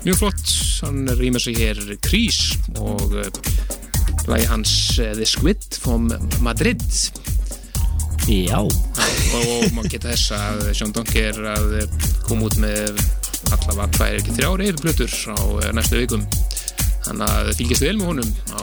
Mjög 0.04 0.20
flott, 0.24 0.56
hann 0.84 1.08
rýmur 1.20 1.44
sig 1.44 1.60
hér 1.60 1.80
Krís 2.04 2.58
og 2.80 3.16
lagi 4.30 4.48
hans 4.50 4.74
uh, 5.00 5.12
The 5.18 5.28
Squid 5.28 5.80
from 5.82 6.10
Madrid. 6.46 6.84
Já. 8.30 8.60
Og, 8.62 8.72
og 9.36 9.70
maður 9.74 9.96
geta 9.96 10.14
þess 10.14 10.34
að 10.38 10.64
Sean 10.78 10.94
Danke 10.94 11.30
er 11.32 11.40
að 11.56 11.76
koma 12.28 12.50
út 12.50 12.60
með 12.62 13.02
allavega 13.50 13.90
tvær 13.98 14.18
ekki 14.20 14.36
þrjár 14.38 14.66
eirblötur 14.68 15.16
á 15.34 15.40
uh, 15.40 15.70
næstu 15.76 16.02
vikum. 16.04 16.26
Þannig 17.08 17.26
að 17.30 17.54
fylgjast 17.58 17.86
vel 17.86 17.96
með 17.98 18.12
honum 18.12 18.34
á 18.54 18.62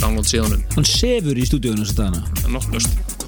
download 0.00 0.28
síðanum 0.28 0.62
Hann 0.76 0.86
sefur 0.88 1.38
í 1.38 1.46
stúdíunum 1.48 1.84
þess 1.84 1.96
að 1.96 2.02
dana 2.04 2.52
nokklust 2.54 3.19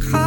call. 0.00 0.21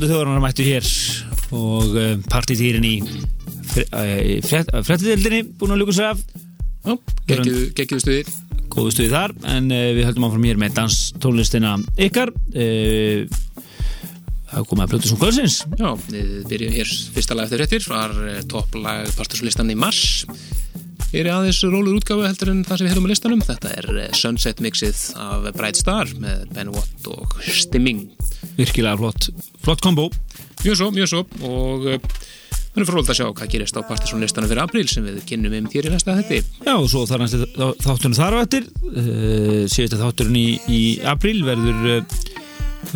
Ádansandi 0.00 0.14
þjóðarannar 0.16 0.40
mættu 0.40 0.64
hér 0.64 0.86
og 1.52 1.90
uh, 1.92 2.12
partitýrin 2.32 2.86
í 2.88 2.94
fréttidildinni 4.80 5.42
búin 5.60 5.74
að 5.74 5.82
ljúka 5.82 5.92
sér 5.98 6.14
af. 6.14 6.22
Já, 6.80 6.94
geggjuðu 7.28 8.00
stuði 8.00 8.22
góðu 8.72 8.94
stuði 8.94 9.10
þar 9.12 9.34
en 9.52 9.68
við 9.68 10.06
höldum 10.08 10.24
áfram 10.30 10.46
hér 10.48 10.60
með 10.62 10.78
danstónlistina 10.78 11.74
ykkar. 12.00 12.32
Það 14.50 14.66
komið 14.70 14.86
að 14.86 14.94
plötu 14.94 15.10
sem 15.10 15.20
kvöldsins. 15.20 15.58
Já, 15.76 15.90
við 16.08 16.32
byrjum 16.50 16.74
hér 16.78 16.94
fyrsta 17.18 17.36
lag 17.36 17.46
eftir 17.46 17.60
réttir 17.62 17.84
var 17.92 18.16
eh, 18.24 18.40
topplag 18.50 19.12
partuslistan 19.18 19.70
í 19.70 19.76
mars. 19.78 20.24
Hér 21.10 21.26
er 21.26 21.32
aðeins 21.34 21.60
rólur 21.66 21.96
útgáfu 21.98 22.22
heldur 22.22 22.52
en 22.52 22.64
það 22.66 22.80
sem 22.80 22.88
við 22.88 22.92
hefum 22.94 23.06
á 23.06 23.10
listanum. 23.12 23.44
Þetta 23.46 23.76
er 23.76 23.88
eh, 23.92 24.10
Sunset 24.16 24.64
mixið 24.64 25.04
af 25.18 25.46
Bright 25.54 25.78
Star 25.78 26.10
með 26.22 26.48
Ben 26.56 26.72
Watt 26.74 27.08
og 27.10 27.38
Stimming. 27.46 28.08
Virkilega 28.58 28.98
flott, 28.98 29.29
flott 29.70 29.84
kombo. 29.84 30.10
Mjög 30.64 30.76
svo, 30.76 30.90
mjög 30.90 31.08
svo. 31.10 31.20
Og 31.46 31.84
uh, 31.86 31.98
við 32.70 32.80
erum 32.80 32.88
fróld 32.88 33.10
að 33.10 33.18
sjá 33.20 33.26
hvað 33.28 33.52
gerist 33.52 33.78
á 33.78 33.86
partuslistanum 33.86 34.50
fyrir 34.50 34.62
april 34.64 34.88
sem 34.90 35.06
við 35.06 35.20
kynnum 35.28 35.54
um 35.58 35.68
hér 35.70 35.88
í 35.88 35.92
næsta 35.92 36.14
þetti 36.20 36.38
Já, 36.66 36.74
og 36.74 36.88
svo 36.90 37.02
þar 37.06 37.24
næstu 37.24 37.46
þátturinn 37.82 38.18
þar 38.18 38.36
á 38.38 38.38
eftir. 38.42 38.66
Uh, 38.90 39.62
síðustu 39.70 40.00
þátturinn 40.00 40.40
í, 40.40 40.48
í 40.66 40.82
apríl 41.06 41.38
verður 41.46 41.86
uh, 41.94 42.18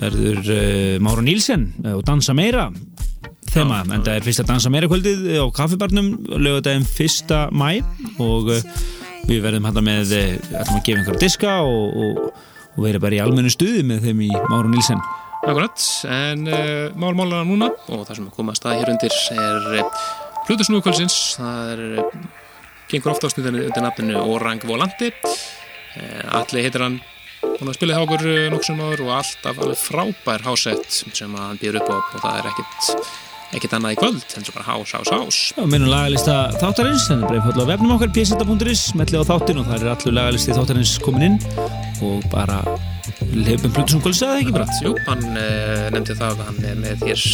verður 0.00 0.42
uh, 0.42 0.98
Mára 1.04 1.26
Nílsen 1.26 1.70
og 1.94 2.02
Dansa 2.06 2.34
Meira 2.34 2.68
þema, 3.54 3.84
en 3.86 4.02
það 4.02 4.14
er 4.16 4.26
fyrsta 4.26 4.46
Dansa 4.48 4.72
Meira 4.74 4.90
kvöldið 4.90 5.26
á 5.38 5.46
kaffibarnum, 5.54 6.14
lögadaginn 6.34 6.86
fyrsta 6.88 7.44
mæ 7.54 7.76
og 8.18 8.50
uh, 8.50 8.78
við 9.28 9.44
verðum 9.46 9.68
hérna 9.70 9.84
með, 9.84 10.16
ætlum 10.50 10.80
að 10.80 10.86
gefa 10.88 11.02
einhverja 11.04 11.22
diska 11.22 11.58
og, 11.62 12.00
og, 12.06 12.48
og 12.74 12.86
vera 12.88 13.02
bara 13.02 13.20
í 13.20 13.22
almennu 13.22 13.52
stuði 13.52 13.84
með 13.86 14.08
þeim 14.08 14.24
í 14.26 14.32
Mára 14.48 14.70
Nílsen 14.72 15.04
Akkurat, 15.44 15.88
en 16.08 16.46
uh, 16.48 16.94
mál 16.96 17.12
málana 17.18 17.44
núna 17.44 17.68
og 17.92 18.06
það 18.06 18.16
sem 18.16 18.28
er 18.28 18.36
komað 18.36 18.54
að 18.54 18.60
staða 18.60 18.78
hér 18.80 18.92
undir 18.94 19.16
er 19.34 19.66
uh, 19.80 20.06
Plutusnúkvöldsins 20.46 21.18
það 21.36 21.72
er 21.74 21.82
uh, 22.00 22.22
gengur 22.88 23.12
ofta 23.12 23.28
á 23.28 23.32
snuðinu 23.32 23.66
undir 23.66 23.84
nafninu 23.84 24.22
Orang 24.24 24.64
Volandi. 24.64 25.10
Uh, 25.94 26.40
Alli 26.40 26.64
heitir 26.64 26.84
hann. 26.84 26.96
Hún 27.44 27.68
har 27.68 28.00
okkur 28.06 28.24
uh, 28.24 28.48
nokksum 28.54 28.80
áður 28.80 29.04
og 29.04 29.12
alltaf 29.18 29.60
alveg 29.60 29.80
frábær 29.82 30.48
hásett 30.48 30.88
sem 31.12 31.36
hann 31.36 31.60
býður 31.60 31.82
upp 31.82 31.92
á 31.92 31.96
og 32.00 32.18
það 32.24 32.40
er 32.40 32.50
ekkit 32.54 32.90
ekkit 33.54 33.76
annað 33.76 33.94
í 33.94 33.98
kvöld, 34.00 34.24
en 34.34 34.46
svo 34.46 34.54
bara 34.56 34.64
hás, 34.66 34.94
hás, 34.96 35.10
hás. 35.14 35.36
Já, 35.54 35.62
minnum 35.62 35.92
lagalista 35.92 36.38
þáttarins 36.58 37.04
þannig 37.06 37.28
að 37.28 37.34
breyfum 37.34 37.60
á 37.62 37.70
vefnum 37.70 37.94
okkar 37.94 38.10
pseta.is 38.16 38.82
mellið 38.98 39.22
á 39.22 39.30
þáttin 39.30 39.60
og 39.60 39.68
það 39.68 39.76
er 39.76 39.92
allur 39.92 40.16
lagalisti 40.18 40.56
þáttarins 40.56 40.96
komin 41.04 41.28
inn 41.28 41.38
og 42.02 42.26
bara 42.32 42.64
Plutusnum 43.34 44.02
kvölds 44.04 44.22
eða 44.24 44.40
ekki 44.40 44.54
bara? 44.54 44.66
Jú, 44.84 44.94
hann 45.08 45.24
uh, 45.32 45.86
nefndi 45.94 46.16
það 46.18 46.38
að 46.38 46.44
hann 46.48 46.60
er 46.70 46.78
með 46.80 47.04
hér 47.08 47.24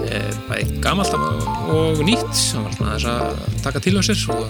uh, 0.00 0.32
bæði 0.48 0.80
gamalt 0.84 1.16
og, 1.18 2.02
nýtt. 2.06 2.42
Hann 2.54 2.66
var 2.66 2.76
svona 2.76 2.94
þess 2.96 3.08
að 3.12 3.62
taka 3.66 3.82
til 3.84 3.94
á 3.98 4.02
sér 4.08 4.24
og 4.34 4.46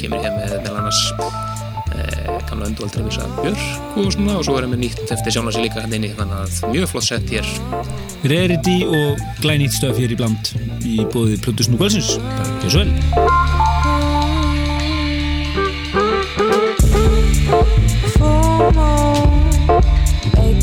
kemur 0.00 0.24
hér 0.24 0.36
með 0.36 0.54
meðal 0.56 0.80
annars 0.80 1.02
uh, 1.12 2.34
gamla 2.48 2.70
undualdri 2.70 3.04
misa 3.04 3.28
Björk 3.40 3.96
og 4.00 4.12
svona 4.16 4.38
og 4.40 4.46
svo 4.48 4.56
er 4.56 4.66
hann 4.66 4.74
með 4.74 4.84
nýtt 4.86 5.14
eftir 5.16 5.36
sjána 5.36 5.54
sér 5.54 5.66
líka 5.68 5.84
hann 5.84 5.96
inni 5.98 6.12
þannig 6.16 6.44
að 6.44 6.74
mjög 6.74 6.92
flott 6.94 7.10
sett 7.10 7.34
hér. 7.34 7.54
Rarity 8.30 8.78
og 8.88 9.24
glænýtt 9.44 9.76
stöf 9.76 10.00
hér 10.00 10.16
í 10.16 10.20
bland 10.20 10.54
í 10.84 11.00
kvöldsins. 11.12 12.16
Bara 12.20 12.52
ekki 12.56 12.72
svo 12.72 12.86
vel 12.86 13.59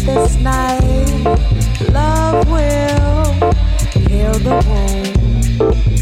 this 0.08 0.38
night. 0.38 0.82
Love 1.92 2.48
will 2.50 3.34
heal 4.08 4.32
the 4.48 4.56
wound. 4.68 5.16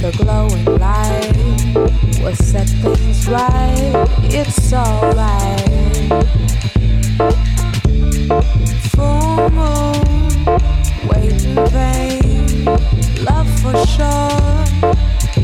The 0.03 0.11
glowing 0.21 0.65
light 0.77 1.35
will 2.21 2.35
set 2.35 2.69
things 2.69 3.27
right. 3.27 4.07
It's 4.25 4.71
alright. 4.71 6.23
Full 8.93 9.49
moon, 9.57 10.45
wait 11.09 11.43
in 11.43 11.55
vain. 11.73 12.65
Love 13.25 13.49
for 13.61 13.75
sure, 13.95 14.65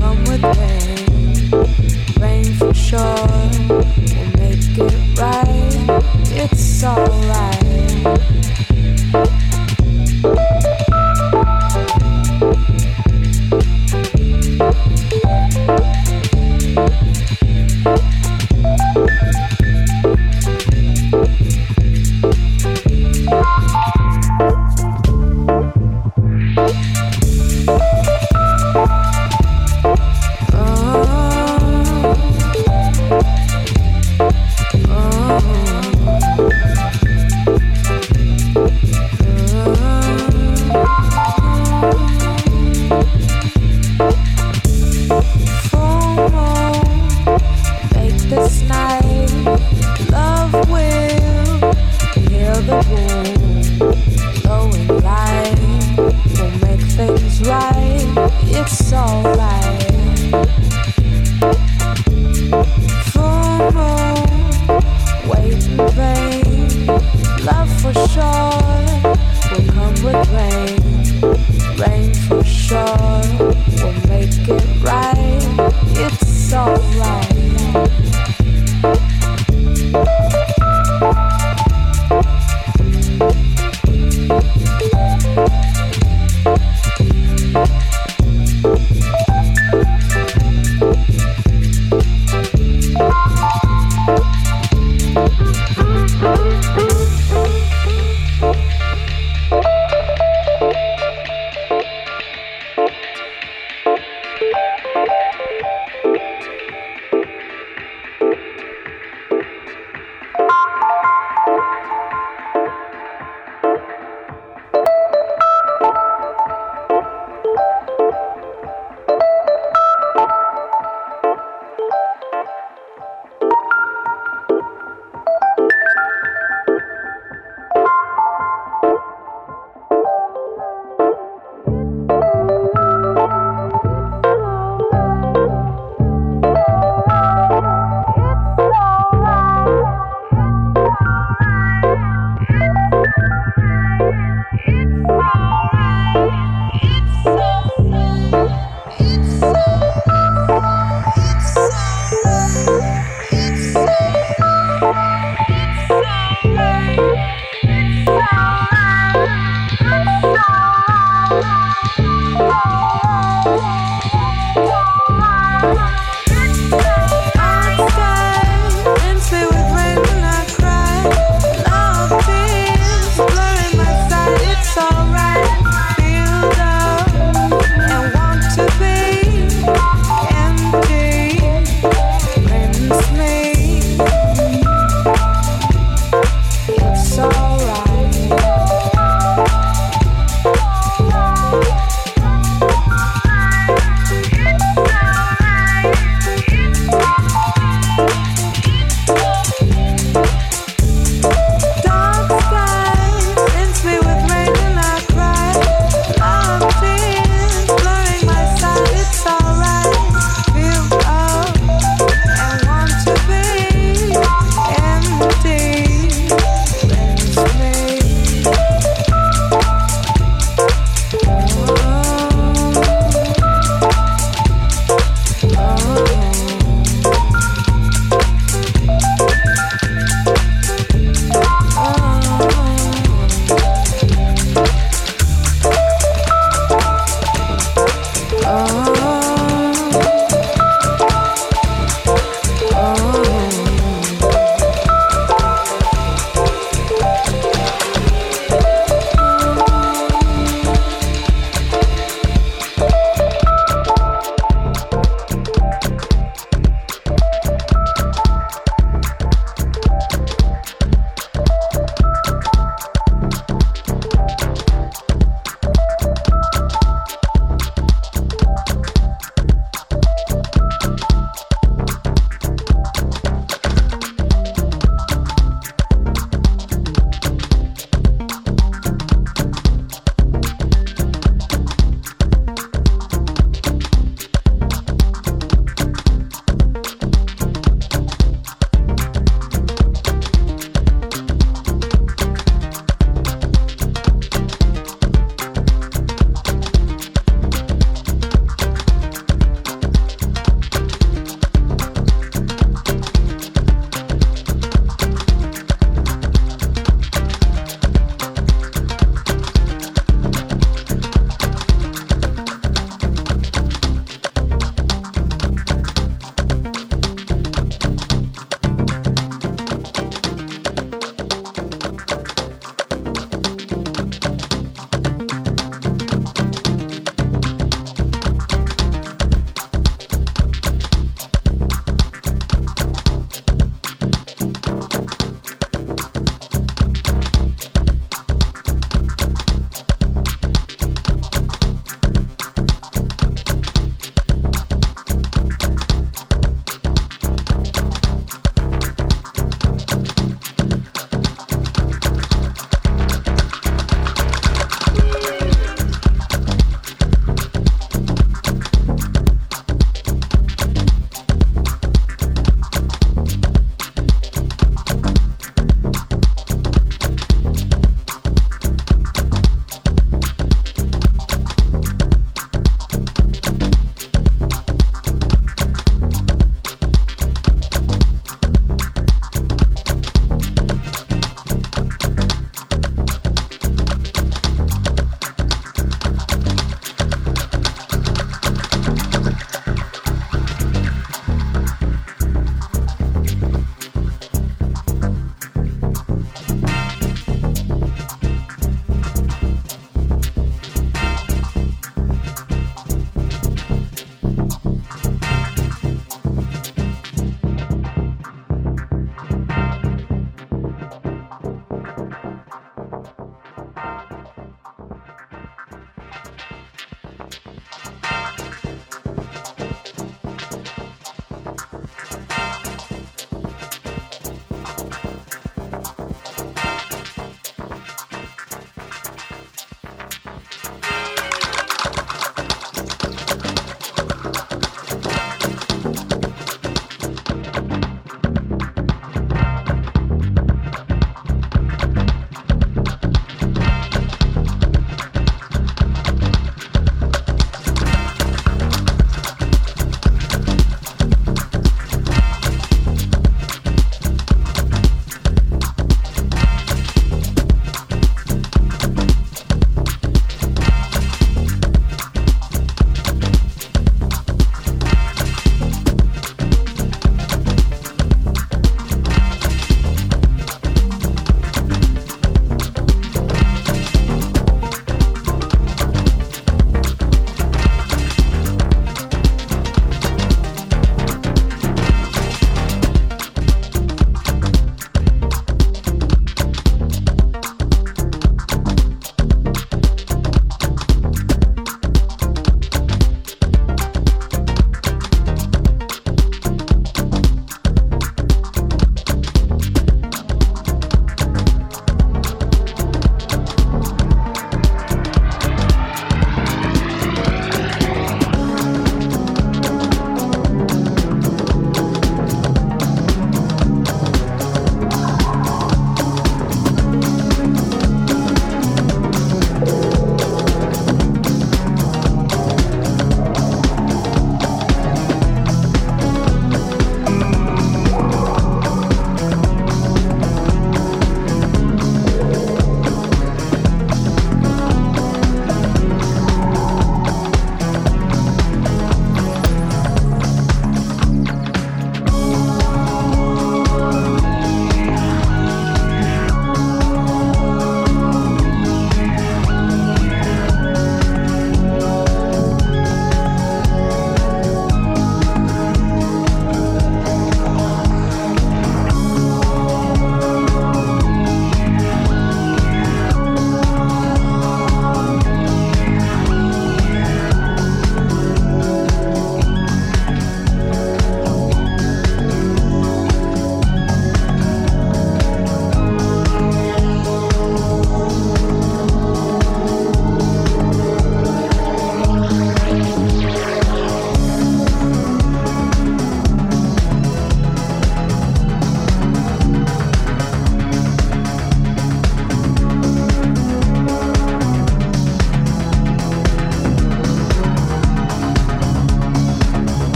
come 0.00 0.20
with 0.24 0.44
rain. 0.62 1.04
Rain 2.18 2.54
for 2.54 2.72
sure 2.72 3.28
will 3.68 4.32
make 4.40 4.64
it 4.78 5.18
right. 5.20 6.02
It's 6.32 6.82
alright. 6.82 7.65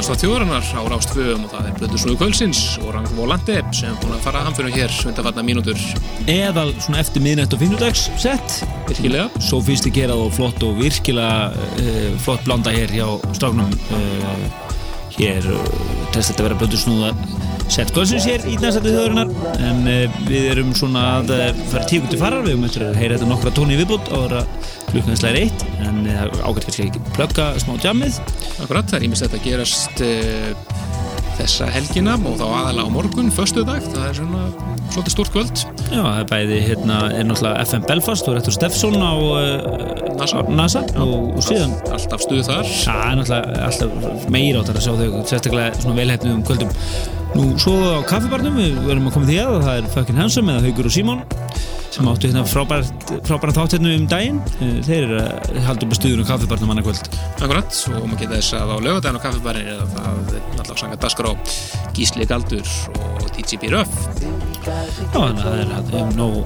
Og 0.00 0.06
dansa 0.06 0.22
þjóðarinnar 0.22 0.64
á 0.64 0.82
Rástvöum 0.88 1.42
og 1.44 1.50
það 1.52 1.66
er 1.68 1.74
Blödu 1.76 1.98
Snúðu 2.00 2.18
Kvölsins 2.22 2.60
og 2.80 2.94
Rang 2.94 3.08
Volante 3.18 3.58
sem 3.76 3.90
er 3.90 3.98
búin 4.00 4.14
að 4.16 4.22
fara 4.24 4.44
hamfyrir 4.46 4.72
hér 4.72 4.94
undanfarnar 5.10 5.44
mínútur. 5.44 5.82
Eðal 6.24 6.70
svona 6.80 7.02
eftir 7.02 7.20
miðnætt 7.20 7.52
og 7.52 7.60
fynnudags 7.60 8.06
sett 8.22 8.62
virkilega. 8.88 9.26
sofístikerað 9.44 10.22
og 10.24 10.32
flott 10.38 10.64
og 10.64 10.80
virkilega 10.80 11.50
uh, 11.52 12.16
flott 12.24 12.46
blanda 12.48 12.72
hér 12.72 12.94
hjá 12.96 13.04
stráknum 13.36 13.68
uh, 13.68 14.72
hér 15.18 15.50
uh, 15.52 15.68
test 16.14 16.32
þetta 16.32 16.46
að 16.46 16.48
vera 16.48 16.60
blöndu 16.62 16.80
snúða 16.80 17.12
sett 17.68 17.92
góðsins 17.92 18.24
hér 18.30 18.48
í 18.48 18.56
næstættu 18.56 18.94
þjóðurinnar 18.94 19.60
en 19.68 19.84
uh, 19.84 20.20
við 20.30 20.48
erum 20.54 20.72
svona 20.78 21.04
að 21.18 21.34
uh, 21.36 21.64
fara 21.74 21.84
tíkundi 21.90 22.22
farar, 22.22 22.46
við 22.46 22.56
höfum 22.56 22.70
eftir 22.70 22.88
að 22.88 23.00
heyra 23.02 23.18
þetta 23.18 23.32
nokkra 23.34 23.52
tóni 23.58 23.76
viðbútt 23.82 24.08
ára 24.16 24.46
klukkanslega 24.88 25.36
reitt 25.36 25.68
en 26.00 26.10
uh, 26.10 26.48
ágætt 26.48 26.68
kannski 26.68 26.88
ekki 26.88 27.04
plugga 27.14 27.52
smá 27.62 27.76
jammið 27.84 28.20
Akkurat, 28.60 28.88
það 28.88 28.98
er 29.00 29.08
ímest 29.10 29.28
að 29.28 29.42
gerast 29.44 30.04
uh, 30.04 30.88
þessa 31.40 31.68
helgina 31.72 32.16
og 32.18 32.36
þá 32.40 32.46
aðalega 32.48 32.88
á 32.88 32.92
morgun, 32.92 33.30
föstu 33.32 33.64
dag, 33.66 33.84
það 33.92 34.06
er 34.08 34.18
svona 34.18 34.42
svolítið 34.90 35.14
stórt 35.14 35.32
kvöld. 35.34 35.62
Já, 35.90 36.00
það 36.02 36.18
er 36.18 36.26
bæði 36.30 36.58
hérna 36.66 36.98
er 37.14 37.28
náttúrulega 37.28 37.66
FM 37.68 37.86
Belfast 37.88 38.28
og 38.28 38.36
Rettur 38.36 38.56
Steffsson 38.56 38.98
á 38.98 39.12
uh, 39.14 40.10
NASA. 40.18 40.42
NASA 40.50 40.82
og, 41.00 41.30
og 41.38 41.46
síðan 41.46 41.76
Alltaf 41.94 42.24
stuð 42.26 42.42
þar. 42.48 42.68
Já, 42.68 42.96
er 43.06 43.20
náttúrulega 43.20 43.62
alltaf 43.68 44.28
meira 44.34 44.64
áttar 44.64 44.80
að 44.80 44.86
sjá 44.86 44.92
þau 44.98 45.22
sérstaklega 45.30 45.80
svona 45.80 45.98
velhætnum 46.00 46.38
um 46.40 46.44
kvöldum 46.48 46.74
Nú, 47.30 47.44
svo 47.62 47.76
á 47.78 48.02
kaffibarnum 48.10 48.56
við 48.58 48.80
verðum 48.88 49.06
að 49.06 49.14
koma 49.14 49.28
því 49.28 49.36
að 49.44 49.60
það 49.62 49.76
er 49.76 49.92
Fucking 49.94 50.18
Handsome 50.18 50.56
eða 50.56 50.66
Haugur 50.66 50.90
og 50.90 50.96
Símon 50.96 51.22
sem 52.00 52.08
áttu 52.08 52.28
hérna 52.30 52.42
frábært, 52.48 53.10
frábært 53.28 53.56
þátt 53.58 53.74
hérna 53.76 53.90
um 53.98 54.04
daginn. 54.08 54.38
Eh, 54.64 54.78
þeir 54.86 55.10
að 55.18 55.58
halda 55.66 55.84
upp 55.84 55.92
að 55.92 55.98
stuðun 55.98 56.22
á 56.24 56.30
kaffibarnum 56.30 56.72
annað 56.72 56.86
kvöld. 56.86 57.10
Akkurat, 57.44 57.80
og 57.90 58.06
maður 58.06 58.20
geta 58.22 58.38
þess 58.38 58.56
að 58.56 58.72
á 58.72 58.76
lögadaginn 58.86 59.18
á 59.20 59.24
kaffibarinn 59.26 59.68
er 59.68 59.82
það 59.92 60.32
alltaf 60.62 60.80
sanga 60.80 61.00
daskar 61.02 61.28
á 61.28 61.32
Gísli 61.96 62.28
Galdur 62.30 62.72
og 62.96 63.28
TGB 63.36 63.72
Röf. 63.74 63.92
Já, 64.64 64.76
þannig 65.12 65.42
að 65.42 65.44
það 65.44 65.60
er 65.60 65.74
það 65.74 65.94
er 66.00 66.16
nóg, 66.16 66.40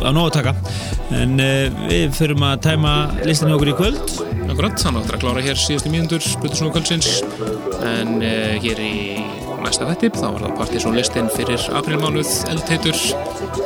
að 0.00 0.16
nóg 0.16 0.24
að 0.24 0.34
taka. 0.38 0.56
En 1.18 1.36
uh, 1.36 1.84
við 1.90 2.16
förum 2.16 2.48
að 2.48 2.64
tæma 2.70 2.96
listan 3.28 3.52
hjá 3.52 3.58
okkur 3.58 3.74
í 3.74 3.78
kvöld. 3.82 4.18
Akkurat, 4.48 4.88
hann 4.88 5.02
áttur 5.02 5.18
að 5.18 5.24
klára 5.26 5.44
hér 5.44 5.60
síðustu 5.60 5.92
mínundur 5.92 6.24
Plutusnúðu 6.40 6.78
kvöldsins. 6.78 7.18
En 7.84 8.22
uh, 8.22 8.56
hér 8.64 8.80
í 8.80 8.94
næsta 9.64 9.88
vettip 9.88 10.16
þá 10.18 10.26
var 10.34 10.44
það 10.44 10.56
Partiðsson 10.62 10.98
listin 10.98 11.30
fyrir 11.34 11.66
aprilmánuð 11.78 12.30
eldheitur. 12.52 12.98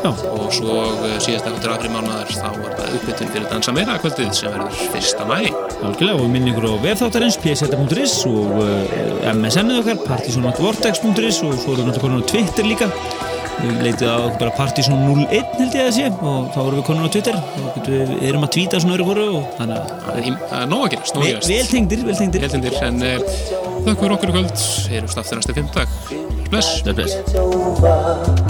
Já. 0.02 0.10
og 0.10 0.48
svo 0.54 0.78
uh, 0.88 1.18
síðast 1.22 1.46
eftir 1.50 1.70
aprilmánuðar 1.74 2.30
þá 2.34 2.48
var 2.58 2.72
það 2.78 2.96
uppbytun 2.98 3.32
fyrir 3.34 3.48
dansa 3.50 3.74
meira 3.76 3.98
kvöldið 4.02 4.32
sem 4.36 4.50
verður 4.54 4.74
fyrsta 4.94 5.26
mæ 5.28 5.38
algjörlega 5.82 6.18
og 6.22 6.30
minni 6.32 6.50
ykkur 6.52 6.66
á 6.70 6.74
vefþáttarins 6.82 7.38
pseta.is 7.42 8.14
og 8.30 8.48
uh, 8.62 9.32
MSN-ið 9.32 9.80
okkar 9.82 9.98
partisanatvortex.is 10.06 11.42
og 11.46 11.52
svo 11.60 11.70
erum 11.76 11.86
við 11.86 11.92
náttúrulega 11.92 12.04
konar 12.06 12.22
á 12.22 12.30
Twitter 12.32 12.64
líka. 12.66 12.88
Við 13.62 13.82
leitið 13.84 14.08
á 14.10 14.18
bara 14.40 14.52
partisan01 14.56 15.28
held 15.58 15.74
ég 15.76 15.84
að 15.86 15.96
sé 15.98 16.06
og 16.10 16.48
þá 16.54 16.60
erum 16.64 16.78
við 16.80 16.86
konar 16.88 17.06
á 17.06 17.14
Twitter. 17.14 17.36
Og 17.62 17.78
við, 17.86 18.08
erum 18.30 18.46
að 18.46 18.54
tvíta 18.56 18.82
svona 18.82 18.96
öru 18.96 19.04
voru 19.10 19.26
og 19.38 19.44
þannig 19.58 19.76
að 19.78 19.86
Það 20.02 20.14
er 20.14 20.24
það 20.40 20.60
er 20.62 20.68
nóg 20.72 20.82
að 20.82 20.90
gerast, 20.96 21.14
nóg 21.16 21.24
að 23.02 23.61
þakku 23.86 24.00
fyrir 24.04 24.16
okkur 24.18 24.32
í 24.32 24.36
kvöld. 24.36 24.68
Erum 24.98 25.10
staftur 25.12 25.40
næstu 25.40 25.56
fimmtag 25.58 25.88
Bless. 26.52 26.82
Bless. 26.84 28.41